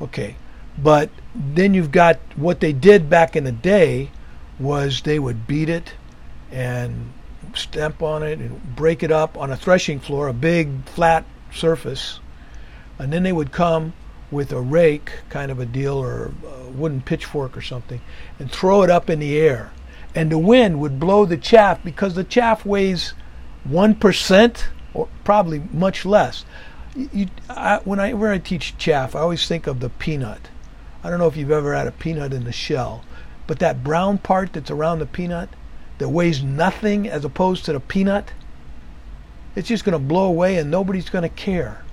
Okay. 0.00 0.36
But 0.76 1.10
then 1.34 1.72
you've 1.74 1.92
got 1.92 2.18
what 2.36 2.60
they 2.60 2.72
did 2.72 3.08
back 3.08 3.36
in 3.36 3.44
the 3.44 3.52
day 3.52 4.10
was 4.58 5.02
they 5.02 5.18
would 5.18 5.46
beat 5.46 5.68
it 5.68 5.94
and 6.54 7.12
stamp 7.54 8.00
on 8.00 8.22
it 8.22 8.38
and 8.38 8.76
break 8.76 9.02
it 9.02 9.10
up 9.10 9.36
on 9.36 9.50
a 9.50 9.56
threshing 9.56 9.98
floor, 9.98 10.28
a 10.28 10.32
big 10.32 10.84
flat 10.86 11.24
surface. 11.52 12.20
And 12.98 13.12
then 13.12 13.24
they 13.24 13.32
would 13.32 13.52
come 13.52 13.92
with 14.30 14.52
a 14.52 14.60
rake 14.60 15.10
kind 15.28 15.50
of 15.50 15.58
a 15.58 15.66
deal 15.66 15.96
or 15.96 16.32
a 16.46 16.70
wooden 16.70 17.02
pitchfork 17.02 17.56
or 17.56 17.60
something 17.60 18.00
and 18.38 18.50
throw 18.50 18.82
it 18.82 18.90
up 18.90 19.10
in 19.10 19.18
the 19.18 19.36
air. 19.36 19.72
And 20.14 20.30
the 20.30 20.38
wind 20.38 20.80
would 20.80 21.00
blow 21.00 21.26
the 21.26 21.36
chaff 21.36 21.82
because 21.84 22.14
the 22.14 22.24
chaff 22.24 22.64
weighs 22.64 23.14
1% 23.68 24.64
or 24.94 25.08
probably 25.24 25.62
much 25.72 26.06
less. 26.06 26.44
You, 26.94 27.26
when 27.48 27.58
I, 27.58 28.12
whenever 28.12 28.30
I 28.30 28.38
teach 28.38 28.78
chaff, 28.78 29.16
I 29.16 29.20
always 29.20 29.48
think 29.48 29.66
of 29.66 29.80
the 29.80 29.90
peanut. 29.90 30.50
I 31.02 31.10
don't 31.10 31.18
know 31.18 31.26
if 31.26 31.36
you've 31.36 31.50
ever 31.50 31.74
had 31.74 31.88
a 31.88 31.92
peanut 31.92 32.32
in 32.32 32.44
the 32.44 32.52
shell, 32.52 33.04
but 33.48 33.58
that 33.58 33.82
brown 33.82 34.18
part 34.18 34.52
that's 34.52 34.70
around 34.70 35.00
the 35.00 35.06
peanut 35.06 35.48
that 35.98 36.08
weighs 36.08 36.42
nothing 36.42 37.08
as 37.08 37.24
opposed 37.24 37.64
to 37.64 37.72
the 37.72 37.80
peanut, 37.80 38.32
it's 39.56 39.68
just 39.68 39.84
going 39.84 39.92
to 39.92 39.98
blow 39.98 40.26
away 40.26 40.56
and 40.56 40.70
nobody's 40.70 41.10
going 41.10 41.22
to 41.22 41.28
care. 41.28 41.84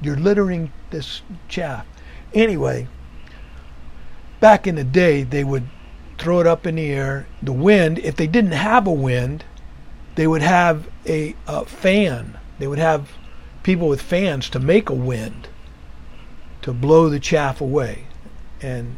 You're 0.00 0.16
littering 0.16 0.72
this 0.90 1.22
chaff. 1.48 1.86
Anyway, 2.32 2.86
back 4.38 4.66
in 4.66 4.76
the 4.76 4.84
day, 4.84 5.24
they 5.24 5.44
would 5.44 5.68
throw 6.18 6.40
it 6.40 6.46
up 6.46 6.66
in 6.66 6.76
the 6.76 6.90
air. 6.90 7.26
The 7.42 7.52
wind, 7.52 7.98
if 7.98 8.16
they 8.16 8.26
didn't 8.26 8.52
have 8.52 8.86
a 8.86 8.92
wind, 8.92 9.44
they 10.14 10.26
would 10.26 10.42
have 10.42 10.88
a, 11.06 11.34
a 11.46 11.64
fan 11.64 12.38
they 12.60 12.66
would 12.66 12.78
have 12.78 13.12
people 13.62 13.88
with 13.88 14.02
fans 14.02 14.50
to 14.50 14.60
make 14.60 14.90
a 14.90 14.94
wind 14.94 15.48
to 16.60 16.74
blow 16.74 17.08
the 17.08 17.18
chaff 17.18 17.60
away, 17.60 18.04
and 18.60 18.96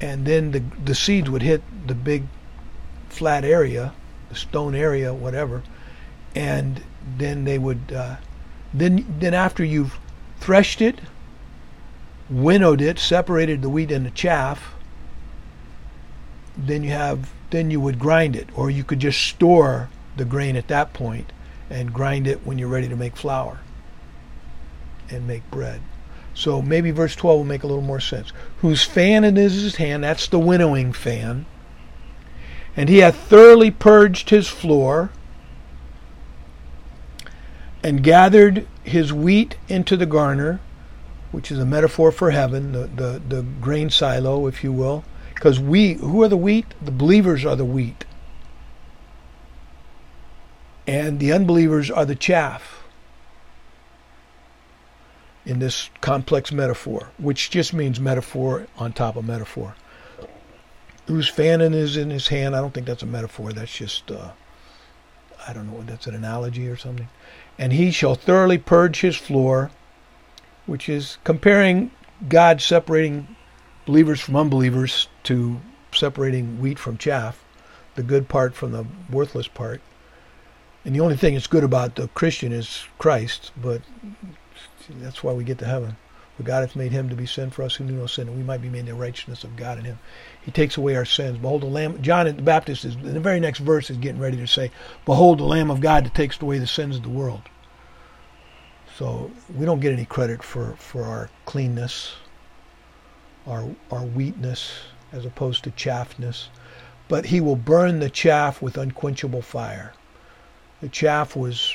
and 0.00 0.24
then 0.24 0.52
the 0.52 0.62
the 0.82 0.94
seeds 0.94 1.28
would 1.28 1.42
hit 1.42 1.62
the 1.86 1.96
big 1.96 2.28
flat 3.16 3.44
area, 3.44 3.92
the 4.28 4.34
stone 4.34 4.74
area, 4.74 5.12
whatever, 5.14 5.62
and 6.34 6.82
then 7.18 7.44
they 7.44 7.58
would 7.58 7.92
uh, 7.94 8.16
then 8.74 9.04
then 9.20 9.34
after 9.34 9.64
you've 9.64 9.98
threshed 10.40 10.80
it, 10.82 11.00
winnowed 12.30 12.80
it, 12.80 12.98
separated 12.98 13.62
the 13.62 13.68
wheat 13.68 13.90
and 13.90 14.06
the 14.06 14.10
chaff, 14.10 14.74
then 16.56 16.82
you 16.84 16.90
have 16.90 17.32
then 17.50 17.70
you 17.70 17.80
would 17.80 17.98
grind 17.98 18.36
it, 18.36 18.48
or 18.54 18.70
you 18.70 18.84
could 18.84 19.00
just 19.00 19.20
store 19.22 19.88
the 20.16 20.24
grain 20.24 20.56
at 20.56 20.68
that 20.68 20.92
point 20.92 21.32
and 21.70 21.92
grind 21.92 22.26
it 22.26 22.40
when 22.46 22.58
you're 22.58 22.68
ready 22.68 22.88
to 22.88 22.96
make 22.96 23.16
flour. 23.16 23.60
and 25.08 25.26
make 25.26 25.48
bread. 25.50 25.80
So 26.34 26.60
maybe 26.60 26.90
verse 26.90 27.14
12 27.16 27.38
will 27.38 27.44
make 27.44 27.62
a 27.62 27.66
little 27.66 27.82
more 27.82 28.00
sense. 28.00 28.32
Whose 28.58 28.82
fan 28.84 29.24
it 29.24 29.38
is 29.38 29.54
his 29.62 29.76
hand, 29.76 30.04
that's 30.04 30.28
the 30.28 30.38
winnowing 30.38 30.92
fan. 30.92 31.46
And 32.76 32.88
he 32.88 32.98
hath 32.98 33.16
thoroughly 33.16 33.70
purged 33.70 34.30
his 34.30 34.48
floor, 34.48 35.10
and 37.82 38.02
gathered 38.02 38.66
his 38.82 39.12
wheat 39.12 39.56
into 39.68 39.96
the 39.96 40.06
garner, 40.06 40.60
which 41.30 41.52
is 41.52 41.58
a 41.58 41.64
metaphor 41.64 42.10
for 42.10 42.32
heaven, 42.32 42.72
the, 42.72 42.86
the, 42.86 43.22
the 43.28 43.42
grain 43.60 43.90
silo, 43.90 44.46
if 44.46 44.64
you 44.64 44.72
will. 44.72 45.04
Because 45.34 45.60
we, 45.60 45.94
who 45.94 46.22
are 46.22 46.28
the 46.28 46.36
wheat? 46.36 46.66
The 46.82 46.90
believers 46.90 47.44
are 47.44 47.56
the 47.56 47.64
wheat. 47.64 48.04
And 50.86 51.20
the 51.20 51.32
unbelievers 51.32 51.90
are 51.90 52.04
the 52.04 52.14
chaff 52.14 52.82
in 55.44 55.60
this 55.60 55.90
complex 56.00 56.50
metaphor, 56.50 57.10
which 57.18 57.50
just 57.50 57.72
means 57.72 58.00
metaphor 58.00 58.66
on 58.78 58.92
top 58.92 59.16
of 59.16 59.24
metaphor. 59.24 59.76
Whose 61.06 61.28
fan 61.28 61.60
is 61.60 61.96
in 61.96 62.10
his 62.10 62.28
hand? 62.28 62.56
I 62.56 62.60
don't 62.60 62.74
think 62.74 62.86
that's 62.86 63.02
a 63.02 63.06
metaphor. 63.06 63.52
That's 63.52 63.74
just, 63.74 64.10
uh, 64.10 64.30
I 65.46 65.52
don't 65.52 65.70
know, 65.70 65.82
that's 65.82 66.06
an 66.06 66.14
analogy 66.14 66.68
or 66.68 66.76
something. 66.76 67.08
And 67.58 67.72
he 67.72 67.90
shall 67.90 68.14
thoroughly 68.14 68.58
purge 68.58 69.00
his 69.00 69.16
floor, 69.16 69.70
which 70.66 70.88
is 70.88 71.18
comparing 71.24 71.90
God 72.28 72.60
separating 72.60 73.36
believers 73.84 74.20
from 74.20 74.36
unbelievers 74.36 75.08
to 75.24 75.60
separating 75.92 76.60
wheat 76.60 76.78
from 76.78 76.98
chaff, 76.98 77.42
the 77.94 78.02
good 78.02 78.28
part 78.28 78.54
from 78.54 78.72
the 78.72 78.84
worthless 79.10 79.48
part. 79.48 79.80
And 80.84 80.94
the 80.94 81.00
only 81.00 81.16
thing 81.16 81.34
that's 81.34 81.46
good 81.46 81.64
about 81.64 81.96
the 81.96 82.08
Christian 82.08 82.52
is 82.52 82.84
Christ, 82.98 83.52
but 83.60 83.82
that's 84.88 85.22
why 85.22 85.32
we 85.32 85.44
get 85.44 85.58
to 85.58 85.66
heaven. 85.66 85.96
For 86.36 86.42
God 86.42 86.60
hath 86.60 86.76
made 86.76 86.92
him 86.92 87.08
to 87.08 87.16
be 87.16 87.26
sin 87.26 87.50
for 87.50 87.62
us 87.62 87.76
who 87.76 87.84
knew 87.84 87.94
no 87.94 88.06
sin, 88.06 88.26
that 88.26 88.32
we 88.32 88.42
might 88.42 88.60
be 88.60 88.68
made 88.68 88.86
the 88.86 88.94
righteousness 88.94 89.42
of 89.42 89.56
God 89.56 89.78
in 89.78 89.84
him. 89.84 89.98
He 90.46 90.52
takes 90.52 90.76
away 90.76 90.94
our 90.94 91.04
sins. 91.04 91.38
Behold 91.38 91.62
the 91.62 91.66
Lamb. 91.66 92.00
John 92.00 92.24
the 92.26 92.32
Baptist 92.40 92.84
is 92.84 92.94
in 92.94 93.14
the 93.14 93.20
very 93.20 93.40
next 93.40 93.58
verse 93.58 93.90
is 93.90 93.96
getting 93.96 94.20
ready 94.20 94.36
to 94.36 94.46
say, 94.46 94.70
"Behold 95.04 95.40
the 95.40 95.44
Lamb 95.44 95.72
of 95.72 95.80
God 95.80 96.04
that 96.04 96.14
takes 96.14 96.40
away 96.40 96.58
the 96.58 96.68
sins 96.68 96.94
of 96.94 97.02
the 97.02 97.08
world." 97.08 97.42
So 98.96 99.32
we 99.52 99.66
don't 99.66 99.80
get 99.80 99.92
any 99.92 100.04
credit 100.04 100.44
for 100.44 100.76
for 100.78 101.02
our 101.02 101.30
cleanness, 101.46 102.14
our 103.44 103.70
our 103.90 104.02
wheatness, 104.02 104.70
as 105.12 105.24
opposed 105.26 105.64
to 105.64 105.72
chaffness. 105.72 106.48
But 107.08 107.26
He 107.26 107.40
will 107.40 107.56
burn 107.56 107.98
the 107.98 108.08
chaff 108.08 108.62
with 108.62 108.78
unquenchable 108.78 109.42
fire. 109.42 109.94
The 110.80 110.88
chaff 110.88 111.34
was 111.34 111.74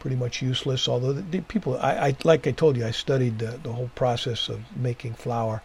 pretty 0.00 0.16
much 0.16 0.42
useless. 0.42 0.86
Although 0.86 1.14
the, 1.14 1.40
people, 1.40 1.78
I, 1.78 2.08
I, 2.08 2.16
like 2.24 2.46
I 2.46 2.52
told 2.52 2.76
you, 2.76 2.86
I 2.86 2.90
studied 2.90 3.38
the, 3.38 3.58
the 3.62 3.72
whole 3.72 3.90
process 3.94 4.48
of 4.48 4.60
making 4.76 5.14
flour, 5.14 5.62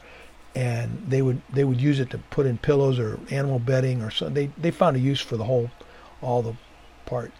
and 0.56 1.06
they 1.08 1.22
would 1.22 1.42
they 1.52 1.64
would 1.64 1.82
use 1.82 2.00
it 2.00 2.10
to 2.12 2.18
put 2.18 2.46
in 2.46 2.58
pillows 2.58 3.00
or 3.00 3.20
animal 3.30 3.60
bedding 3.60 4.02
or 4.02 4.12
something. 4.12 4.34
They 4.34 4.62
they 4.62 4.72
found 4.72 4.98
a 4.98 5.00
use 5.00 5.22
for 5.22 5.38
the 5.38 5.46
whole, 5.46 5.72
all 6.22 6.42
the 6.42 6.56
part, 7.06 7.32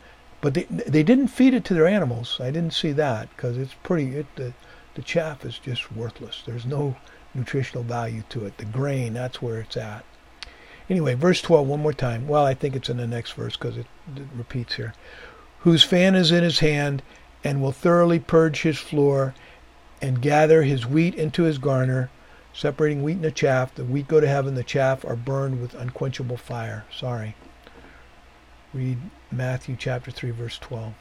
but 0.42 0.54
they 0.54 0.64
they 0.64 1.04
didn't 1.04 1.28
feed 1.28 1.54
it 1.54 1.66
to 1.66 1.74
their 1.74 1.88
animals. 1.88 2.40
I 2.40 2.52
didn't 2.52 2.74
see 2.74 2.92
that 2.94 3.30
because 3.36 3.58
it's 3.58 3.76
pretty. 3.84 4.16
It 4.18 4.28
the 4.36 4.54
the 4.96 5.02
chaff 5.02 5.46
is 5.46 5.58
just 5.58 5.92
worthless. 5.92 6.44
There's 6.46 6.66
no 6.66 6.96
nutritional 7.34 7.84
value 7.84 8.24
to 8.30 8.46
it. 8.46 8.58
The 8.58 8.66
grain, 8.66 9.14
that's 9.14 9.42
where 9.42 9.60
it's 9.60 9.76
at. 9.76 10.06
Anyway, 10.88 11.16
verse 11.16 11.42
12, 11.42 11.68
one 11.68 11.82
more 11.82 11.94
time. 11.94 12.28
Well, 12.28 12.46
I 12.46 12.54
think 12.54 12.76
it's 12.76 12.90
in 12.90 12.98
the 12.98 13.08
next 13.08 13.32
verse 13.32 13.58
because 13.58 13.78
it, 13.78 13.88
it 14.16 14.28
repeats 14.36 14.76
here 14.76 14.94
whose 15.64 15.84
fan 15.84 16.14
is 16.14 16.30
in 16.30 16.44
his 16.44 16.60
hand, 16.60 17.02
and 17.42 17.62
will 17.62 17.72
thoroughly 17.72 18.20
purge 18.20 18.64
his 18.64 18.78
floor, 18.78 19.34
and 20.02 20.22
gather 20.22 20.64
his 20.64 20.86
wheat 20.86 21.16
into 21.16 21.44
his 21.44 21.58
garner, 21.58 22.10
separating 22.54 23.04
wheat 23.04 23.14
and 23.14 23.24
the 23.24 23.32
chaff. 23.32 23.74
The 23.76 23.86
wheat 23.86 24.08
go 24.08 24.20
to 24.20 24.28
heaven, 24.28 24.56
the 24.56 24.64
chaff 24.64 25.04
are 25.06 25.16
burned 25.16 25.62
with 25.62 25.74
unquenchable 25.76 26.38
fire. 26.38 26.86
Sorry. 26.96 27.36
Read 28.74 28.98
Matthew 29.32 29.76
chapter 29.78 30.12
3, 30.12 30.32
verse 30.32 30.58
12. 30.60 30.94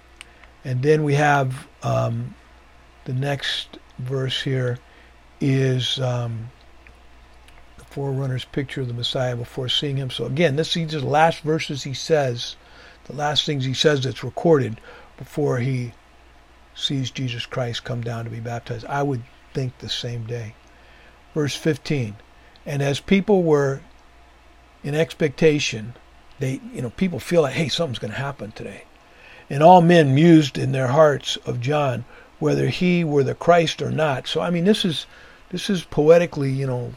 And 0.65 0.83
then 0.83 1.05
we 1.05 1.15
have 1.15 1.67
um, 1.83 2.35
the 3.05 3.15
next 3.15 3.79
verse 3.99 4.43
here 4.43 4.79
is 5.41 5.99
um, 5.99 6.51
the 7.79 7.85
forerunner's 7.85 8.45
picture 8.45 8.83
of 8.83 8.89
the 8.89 8.95
Messiah 8.95 9.37
before 9.37 9.69
seeing 9.69 9.97
him. 9.97 10.11
So 10.11 10.27
again, 10.27 10.57
this 10.57 10.77
are 10.77 10.87
the 10.87 11.01
last 11.07 11.41
verses 11.41 11.83
he 11.83 11.95
says 11.95 12.57
the 13.05 13.15
last 13.15 13.45
things 13.45 13.65
he 13.65 13.75
says 13.75 14.03
that's 14.03 14.25
recorded 14.25 14.81
before 15.17 15.59
he 15.59 15.93
sees 16.75 17.11
Jesus 17.11 17.47
Christ 17.47 17.85
come 17.85 18.01
down 18.01 18.25
to 18.25 18.31
be 18.31 18.41
baptized. 18.41 18.87
I 18.87 19.03
would 19.03 19.23
think 19.53 19.79
the 19.79 19.89
same 19.89 20.25
day. 20.25 20.55
Verse 21.35 21.55
15. 21.55 22.17
And 22.65 22.83
as 22.83 23.01
people 23.01 23.43
were 23.43 23.81
in 24.85 24.95
expectation, 24.95 25.95
they, 26.39 26.61
you 26.73 26.83
know, 26.83 26.91
people 26.91 27.21
feel 27.21 27.43
like, 27.43 27.55
hey, 27.55 27.69
something's 27.69 27.99
going 27.99 28.13
to 28.13 28.19
happen 28.19 28.53
today. 28.53 28.85
And 29.51 29.63
all 29.63 29.83
men 29.83 30.15
mused 30.15 30.59
in 30.59 30.73
their 30.73 30.89
hearts 30.89 31.37
of 31.45 31.61
John 31.61 32.05
whether 32.43 32.71
he 32.71 33.05
were 33.05 33.23
the 33.23 33.37
Christ 33.37 33.81
or 33.81 33.93
not. 33.93 34.27
So 34.27 34.41
I 34.41 34.51
mean, 34.51 34.65
this 34.65 34.85
is 34.85 35.07
this 35.51 35.71
is 35.71 35.85
poetically, 35.85 36.51
you 36.51 36.67
know, 36.67 36.93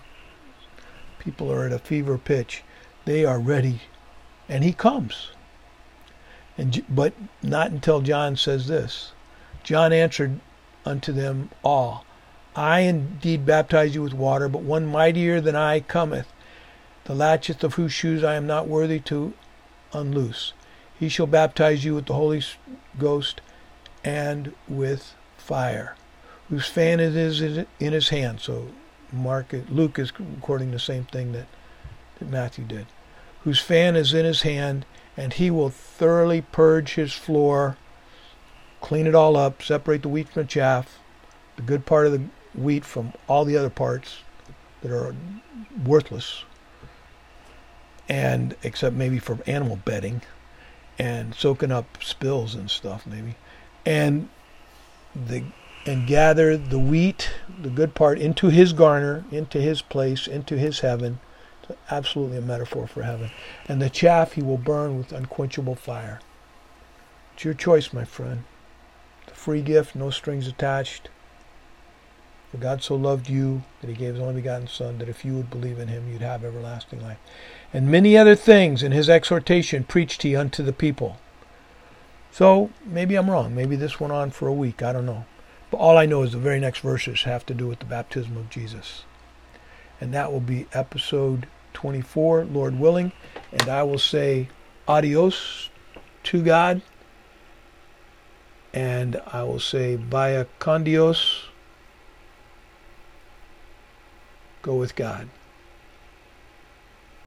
people 1.20 1.52
are 1.52 1.68
at 1.68 1.72
a 1.72 1.78
fever 1.78 2.18
pitch. 2.18 2.64
They 3.06 3.26
are 3.26 3.38
ready, 3.40 3.82
and 4.50 4.64
he 4.64 4.74
comes. 4.74 5.30
And, 6.58 6.84
but 6.90 7.14
not 7.44 7.70
until 7.70 8.02
John 8.02 8.38
says 8.38 8.68
this. 8.68 9.12
John 9.62 9.94
answered 9.94 10.40
unto 10.84 11.12
them 11.12 11.52
all, 11.64 12.05
I 12.56 12.82
indeed 12.82 13.46
baptize 13.46 13.96
you 13.96 14.02
with 14.02 14.14
water, 14.14 14.48
but 14.48 14.62
one 14.62 14.86
mightier 14.86 15.42
than 15.42 15.58
I 15.58 15.82
cometh, 15.82 16.32
the 17.04 17.14
latchet 17.14 17.64
of 17.64 17.74
whose 17.74 17.92
shoes 17.92 18.24
I 18.24 18.36
am 18.36 18.48
not 18.48 18.68
worthy 18.68 19.00
to 19.02 19.34
unloose. 19.92 20.54
He 20.98 21.10
shall 21.10 21.28
baptize 21.28 21.84
you 21.84 21.96
with 21.96 22.06
the 22.06 22.14
Holy 22.14 22.42
Ghost 22.98 23.42
and 24.06 24.54
with 24.70 25.16
fire, 25.38 25.96
whose 26.50 26.66
fan 26.66 27.02
it 27.02 27.16
is 27.16 27.42
in 27.42 27.68
his 27.80 28.10
hand. 28.10 28.40
So 28.40 28.70
Mark, 29.12 29.54
Luke 29.70 30.00
is 30.00 30.18
recording 30.18 30.72
the 30.72 30.80
same 30.80 31.04
thing 31.06 31.34
that, 31.34 31.48
that 32.20 32.30
Matthew 32.30 32.64
did. 32.64 32.88
Whose 33.44 33.60
fan 33.60 33.98
is 33.98 34.14
in 34.14 34.24
his 34.26 34.44
hand, 34.44 34.86
and 35.18 35.34
he 35.34 35.52
will 35.52 35.70
thoroughly 35.70 36.42
purge 36.42 36.96
his 36.96 37.12
floor, 37.12 37.76
clean 38.80 39.08
it 39.08 39.16
all 39.16 39.36
up, 39.36 39.62
separate 39.62 40.04
the 40.04 40.10
wheat 40.10 40.30
from 40.30 40.44
the 40.44 40.48
chaff, 40.48 41.00
the 41.58 41.62
good 41.62 41.86
part 41.86 42.06
of 42.06 42.14
the 42.14 42.24
wheat 42.58 42.86
from 42.86 43.14
all 43.28 43.46
the 43.46 43.58
other 43.58 43.70
parts 43.70 44.20
that 44.82 44.92
are 44.92 45.16
worthless, 45.84 46.44
and 48.08 48.56
except 48.64 48.96
maybe 48.96 49.20
for 49.20 49.40
animal 49.48 49.78
bedding 49.78 50.22
and 50.98 51.36
soaking 51.36 51.72
up 51.72 52.02
spills 52.02 52.56
and 52.56 52.70
stuff 52.70 53.06
maybe, 53.06 53.36
and 53.86 54.30
the 55.16 55.44
and 55.86 56.08
gather 56.08 56.58
the 56.58 56.80
wheat, 56.80 57.32
the 57.62 57.70
good 57.70 57.94
part, 57.94 58.18
into 58.18 58.48
his 58.48 58.74
garner, 58.74 59.24
into 59.32 59.62
his 59.62 59.84
place, 59.84 60.28
into 60.28 60.58
his 60.58 60.80
heaven, 60.80 61.20
absolutely 61.92 62.38
a 62.38 62.42
metaphor 62.42 62.88
for 62.88 63.04
heaven. 63.04 63.30
And 63.68 63.82
the 63.82 63.90
chaff 63.90 64.34
he 64.34 64.42
will 64.42 64.58
burn 64.58 64.98
with 64.98 65.12
unquenchable 65.12 65.76
fire. 65.76 66.22
It's 67.34 67.46
your 67.46 67.54
choice, 67.54 67.94
my 67.94 68.04
friend. 68.04 68.46
The 69.28 69.34
free 69.34 69.62
gift, 69.62 69.96
no 69.96 70.10
strings 70.10 70.48
attached. 70.48 71.10
For 72.56 72.62
God 72.62 72.82
so 72.82 72.96
loved 72.96 73.28
you 73.28 73.64
that 73.82 73.90
he 73.90 73.94
gave 73.94 74.14
his 74.14 74.24
only 74.24 74.36
begotten 74.36 74.70
Son, 74.70 74.98
that 75.00 75.10
if 75.10 75.26
you 75.26 75.36
would 75.36 75.50
believe 75.50 75.78
in 75.78 75.90
him, 75.90 76.10
you'd 76.10 76.22
have 76.22 76.46
everlasting 76.46 77.02
life. 77.02 77.18
And 77.74 77.92
many 77.92 78.18
other 78.18 78.34
things 78.34 78.82
in 78.82 78.94
his 78.94 79.10
exhortation 79.10 79.84
preached 79.84 80.22
he 80.22 80.38
unto 80.38 80.64
the 80.64 80.72
people. 80.72 81.18
So 82.32 82.70
maybe 82.86 83.18
I'm 83.18 83.30
wrong. 83.30 83.54
Maybe 83.54 83.76
this 83.76 84.00
went 84.00 84.14
on 84.14 84.32
for 84.32 84.48
a 84.48 84.54
week. 84.54 84.82
I 84.82 84.94
don't 84.94 85.06
know. 85.06 85.26
But 85.70 85.80
all 85.80 85.98
I 85.98 86.06
know 86.06 86.24
is 86.24 86.32
the 86.32 86.38
very 86.38 86.62
next 86.62 86.80
verses 86.80 87.24
have 87.24 87.46
to 87.48 87.54
do 87.54 87.68
with 87.68 87.80
the 87.80 87.86
baptism 87.86 88.38
of 88.38 88.50
Jesus. 88.50 89.04
And 90.00 90.14
that 90.14 90.32
will 90.32 90.40
be 90.40 90.68
episode 90.72 91.48
24, 91.74 92.46
Lord 92.46 92.80
willing. 92.80 93.12
And 93.52 93.68
I 93.68 93.84
will 93.84 94.00
say 94.00 94.48
adios 94.88 95.70
to 96.24 96.42
God. 96.42 96.82
And 98.74 99.22
I 99.28 99.44
will 99.44 99.60
say 99.60 99.96
via 99.98 100.46
con 100.60 100.86
Dios. 100.86 101.50
Go 104.66 104.74
with 104.74 104.96
God. 104.96 105.30